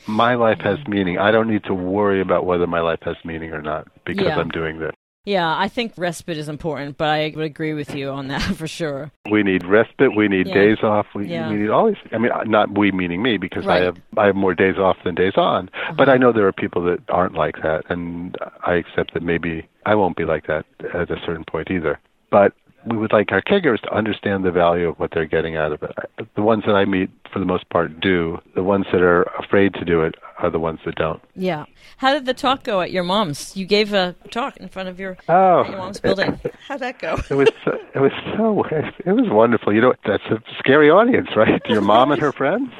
[0.08, 0.92] My life has mm-hmm.
[0.92, 1.18] meaning.
[1.18, 4.40] I don't need to worry about whether my life has meaning or not because Yeah.
[4.40, 4.94] I'm doing this.
[5.28, 8.68] Yeah, I think respite is important, but I would agree with you on that for
[8.68, 9.12] sure.
[9.32, 10.16] We need respite.
[10.16, 10.54] We need Yeah.
[10.54, 11.08] days off.
[11.16, 11.50] We, Yeah.
[11.50, 11.98] we need all these.
[12.12, 13.82] I mean, uh, not we meaning me because Right.
[13.82, 15.70] I have I have more days off than days on.
[15.98, 16.22] But I mm-hmm.
[16.22, 20.16] know there are people that aren't like that, and I accept that maybe I won't
[20.16, 22.00] be like that at a certain point either.
[22.30, 22.54] But
[22.86, 25.84] we would like our caregivers to understand the value of what they're getting out of
[25.84, 25.96] it.
[26.36, 28.40] The ones that I meet, for the most part, do.
[28.56, 31.22] The ones that are afraid to do it are the ones that don't.
[31.36, 31.66] Yeah.
[31.98, 33.56] How did the talk go at your mom's?
[33.56, 36.40] You gave a talk in front of your, Oh, your mom's building.
[36.68, 37.18] How'd that go?
[37.30, 38.64] It was so, it was so
[39.06, 39.74] it was wonderful.
[39.74, 41.62] You know, that's a scary audience, right?
[41.68, 42.72] Your mom and her friends.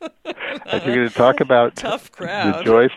[0.00, 2.58] And you're going to talk about Tough crowd.
[2.58, 2.90] the joys,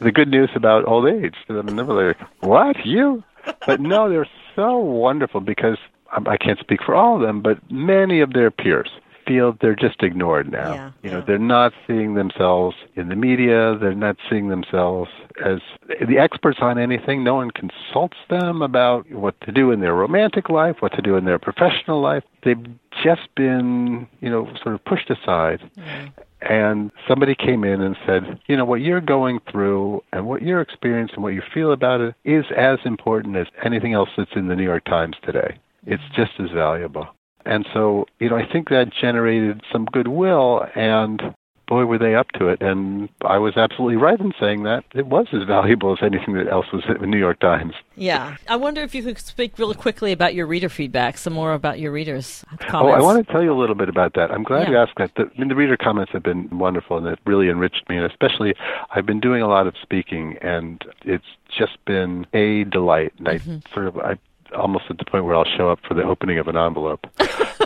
[0.00, 1.34] the good news about old age.
[1.48, 3.24] And I'm never like, what you?
[3.66, 5.78] But no, they're so wonderful because
[6.16, 8.90] Um, I can't speak for all of them, but many of their peers
[9.26, 10.74] feel they're just ignored now.
[10.74, 11.24] Yeah, you know, yeah.
[11.24, 13.76] they're not seeing themselves in the media.
[13.80, 15.10] They're not seeing themselves
[15.44, 15.60] as
[16.06, 17.22] the experts on anything.
[17.22, 21.16] No one consults them about what to do in their romantic life, what to do
[21.16, 22.24] in their professional life.
[22.42, 22.64] They've
[23.04, 25.60] just been, you know, sort of pushed aside.
[25.76, 26.06] Mm-hmm.
[26.42, 30.62] And somebody came in and said, you know, what you're going through and what you're
[30.62, 34.48] experiencing and what you feel about it is as important as anything else that's in
[34.48, 35.58] the New York Times today.
[35.86, 37.08] It's just as valuable.
[37.46, 41.34] And so, you know, I think that generated some goodwill and
[41.66, 45.06] boy were they up to it and I was absolutely right in saying that it
[45.06, 47.74] was as valuable as anything that else was in the New York Times.
[47.94, 48.36] Yeah.
[48.48, 51.78] I wonder if you could speak really quickly about your reader feedback, some more about
[51.78, 52.74] your readers' comments.
[52.74, 52.88] Oh.
[52.98, 54.32] I want to tell you a little bit about that.
[54.32, 54.70] I'm glad Yeah.
[54.70, 55.14] you asked that.
[55.14, 57.96] The, I mean, the reader comments have been wonderful, and it really enriched me.
[57.98, 58.52] And especially,
[58.92, 61.24] I've been doing a lot of speaking, and it's
[61.56, 63.12] just been a delight.
[63.18, 63.58] And Mm-hmm.
[63.70, 64.18] I sort of, I
[64.56, 67.06] almost at the point where I'll show up for the opening of an envelope.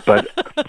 [0.05, 0.27] but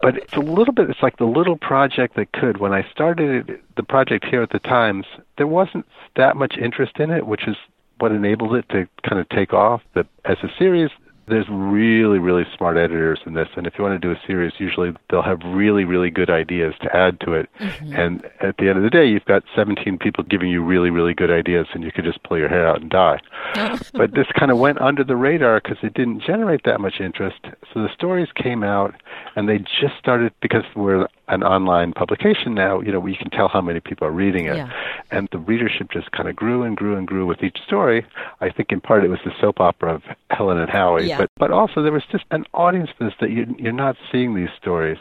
[0.00, 0.90] but it's a little bit.
[0.90, 2.58] It's like the little project that could.
[2.58, 5.06] When I started the project here at the Times,
[5.36, 7.56] there wasn't that much interest in it, which is
[7.98, 9.82] what enabled it to kind of take off.
[9.94, 10.90] That as a series,
[11.30, 14.52] there's really, really smart editors in this, and if you want to do a series,
[14.58, 17.48] usually they'll have really, really good ideas to add to it.
[17.58, 17.94] Mm-hmm.
[17.94, 21.14] And at the end of the day, you've got 17 people giving you really, really
[21.14, 23.20] good ideas, and you could just pull your hair out and die.
[23.94, 27.40] but this kind of went under the radar because it didn't generate that much interest.
[27.72, 28.94] So the stories came out,
[29.36, 32.80] and they just started because we're an online publication now.
[32.80, 34.70] You know, we can tell how many people are reading it, Yeah.
[35.10, 38.04] and the readership just kind of grew and grew and grew with each story.
[38.40, 41.18] I think in part it was the soap opera of Helen and Howie, Yeah.
[41.18, 44.34] but but also there was just an audience for this that you, you're not seeing
[44.34, 44.98] these stories.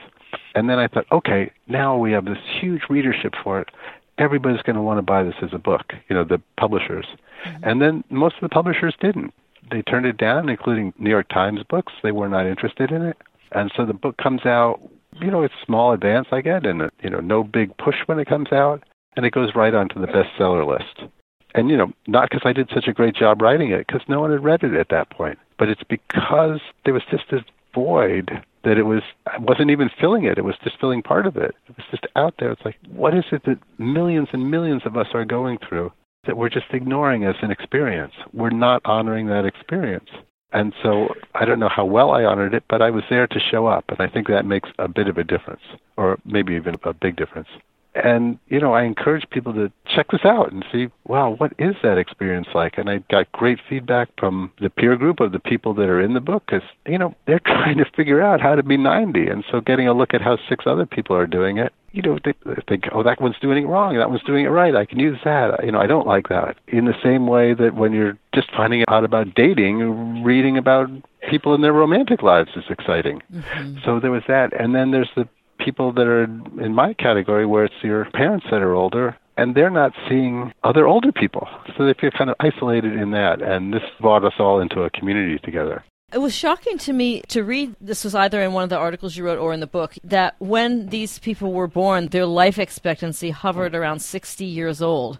[0.55, 3.69] And then I thought, okay, now we have this huge readership for it.
[4.17, 7.05] Everybody's going to want to buy this as a book, you know, the publishers.
[7.45, 7.63] Mm-hmm.
[7.63, 9.33] And then most of the publishers didn't.
[9.71, 11.93] They turned it down, including New York Times books.
[12.03, 13.17] They were not interested in it.
[13.51, 14.79] And so the book comes out,
[15.13, 18.27] you know, it's small advance I get, and, you know, no big push when it
[18.27, 18.83] comes out.
[19.15, 21.11] And it goes right onto the bestseller list.
[21.55, 24.21] And, you know, not because I did such a great job writing it, because no
[24.21, 25.39] one had read it at that point.
[25.57, 27.41] But it's because there was just this
[27.73, 28.31] void
[28.63, 30.37] that it was I wasn't even filling it.
[30.37, 31.55] It was just filling part of it.
[31.67, 32.51] It was just out there.
[32.51, 35.91] It's like, what is it that millions and millions of us are going through
[36.25, 38.13] that we're just ignoring as an experience?
[38.33, 40.09] We're not honoring that experience.
[40.51, 43.39] And so I don't know how well I honored it, but I was there to
[43.39, 45.61] show up, and I think that makes a bit of a difference,
[45.95, 47.49] or maybe even a big difference.
[47.95, 51.75] And, you know, I encourage people to check this out and see, wow, what is
[51.81, 52.77] that experience like?
[52.77, 56.13] And I got great feedback from the peer group of the people that are in
[56.13, 59.27] the book because, you know, they're trying to figure out how to be 90.
[59.27, 62.19] And so getting a look at how six other people are doing it, you know,
[62.23, 62.33] they
[62.67, 64.75] think, oh, that one's doing it wrong, that one's doing it right.
[64.75, 65.63] I can use that.
[65.65, 66.57] You know, I don't like that.
[66.67, 70.89] In the same way that when you're just finding out about dating, reading about
[71.29, 73.21] people in their romantic lives is exciting.
[73.33, 73.79] Mm-hmm.
[73.83, 74.53] So there was that.
[74.59, 75.27] And then there's the
[75.63, 79.69] people that are in my category where it's your parents that are older and they're
[79.69, 81.47] not seeing other older people.
[81.77, 83.41] So they feel kind of isolated in that.
[83.41, 85.83] And this brought us all into a community together.
[86.11, 89.15] It was shocking to me to read this was either in one of the articles
[89.15, 93.29] you wrote or in the book that when these people were born, their life expectancy
[93.29, 95.19] hovered around 60 years old,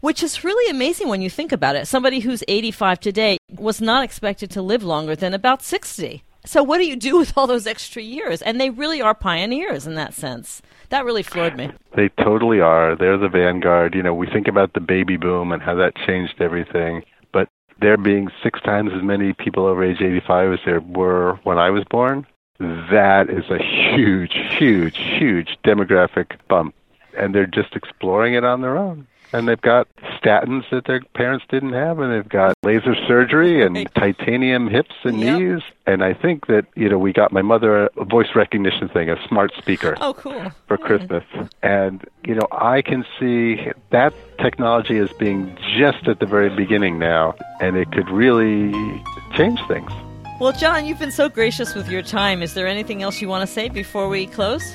[0.00, 1.86] which is really amazing when you think about it.
[1.86, 6.23] Somebody who's 85 today was not expected to live longer than about 60.
[6.46, 8.42] So what do you do with all those extra years?
[8.42, 10.62] And they really are pioneers in that sense.
[10.90, 11.70] That really floored me.
[11.96, 12.94] They totally are.
[12.94, 13.94] They're the vanguard.
[13.94, 17.02] You know, we think about the baby boom and how that changed everything.
[17.32, 17.48] But
[17.80, 21.70] there being six times as many people over age 85 as there were when I
[21.70, 22.26] was born,
[22.58, 26.74] that is a huge, huge, huge demographic bump.
[27.16, 29.88] And they're just exploring it on their own and they've got
[30.22, 35.20] statins that their parents didn't have, and they've got laser surgery and titanium hips and
[35.20, 35.40] yep.
[35.40, 35.62] knees.
[35.86, 39.16] And I think that you know we got my mother a voice recognition thing, a
[39.26, 39.96] smart speaker.
[40.00, 40.52] Oh, cool!
[40.68, 41.24] For Christmas,
[41.62, 47.00] and you know I can see that technology as being just at the very beginning
[47.00, 48.72] now, and it could really
[49.36, 49.90] change things.
[50.38, 52.40] Well, John, you've been so gracious with your time.
[52.40, 54.74] Is there anything else you want to say before we close?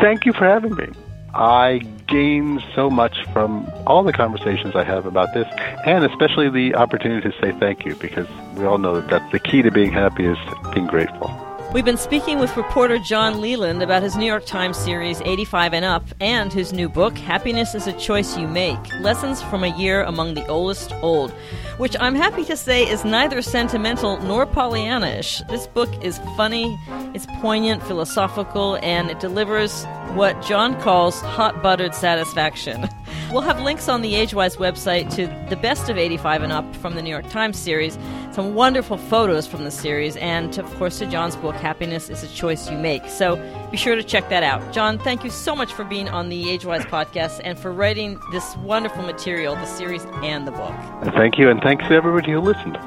[0.00, 0.88] Thank you for having me.
[1.34, 5.46] I gain so much from all the conversations I have about this,
[5.86, 9.38] and especially the opportunity to say thank you, because we all know that that's the
[9.38, 10.38] key to being happy is
[10.74, 11.28] being grateful.
[11.72, 15.86] We've been speaking with reporter John Leland about his New York Times series 85 and
[15.86, 20.02] Up and his new book, Happiness is a Choice You Make Lessons from a Year
[20.02, 21.30] Among the Oldest Old,
[21.78, 25.48] which I'm happy to say is neither sentimental nor Pollyannish.
[25.48, 26.78] This book is funny,
[27.14, 32.86] it's poignant, philosophical, and it delivers what John calls hot buttered satisfaction.
[33.32, 36.94] We'll have links on the Agewyz website to the best of 85 and up from
[36.94, 37.96] the New York Times series,
[38.32, 42.28] some wonderful photos from the series, and of course to John's book, Happiness is a
[42.28, 43.06] Choice You Make.
[43.06, 43.36] So
[43.70, 44.72] be sure to check that out.
[44.72, 48.56] John, thank you so much for being on the Agewyz podcast and for writing this
[48.56, 50.74] wonderful material, the series and the book.
[51.14, 52.78] Thank you, and thanks to everybody who listened.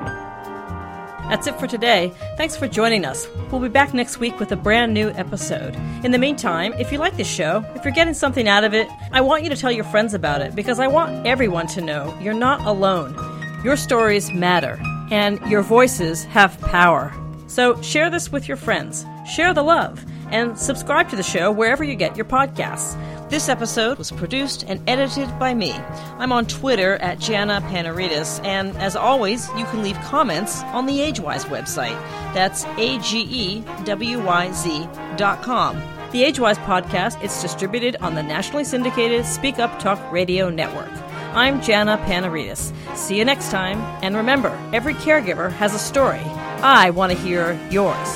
[1.30, 2.14] That's it for today.
[2.38, 3.28] Thanks for joining us.
[3.52, 5.76] We'll be back next week with a brand new episode.
[6.04, 8.88] In the meantime, if you like this show, if you're getting something out of it,
[9.12, 12.16] I want you to tell your friends about it because I want everyone to know
[12.22, 13.16] you're not alone.
[13.64, 14.80] Your stories matter,
[15.12, 17.14] and your voices have power.
[17.48, 21.84] So share this with your friends, share the love, and subscribe to the show wherever
[21.84, 23.00] you get your podcasts.
[23.30, 25.72] This episode was produced and edited by me.
[26.20, 31.00] I'm on Twitter at Jana Panarites, and as always, you can leave comments on the
[31.00, 32.00] Agewyz website.
[32.34, 34.88] That's A G E W Y Z
[35.18, 35.76] dot com.
[36.12, 40.92] The Agewyz podcast is distributed on the nationally syndicated Speak Up Talk Radio Network.
[41.36, 42.74] I'm Jana Panarites.
[42.96, 46.22] See you next time, and remember, every caregiver has a story.
[46.64, 48.08] I want to hear yours.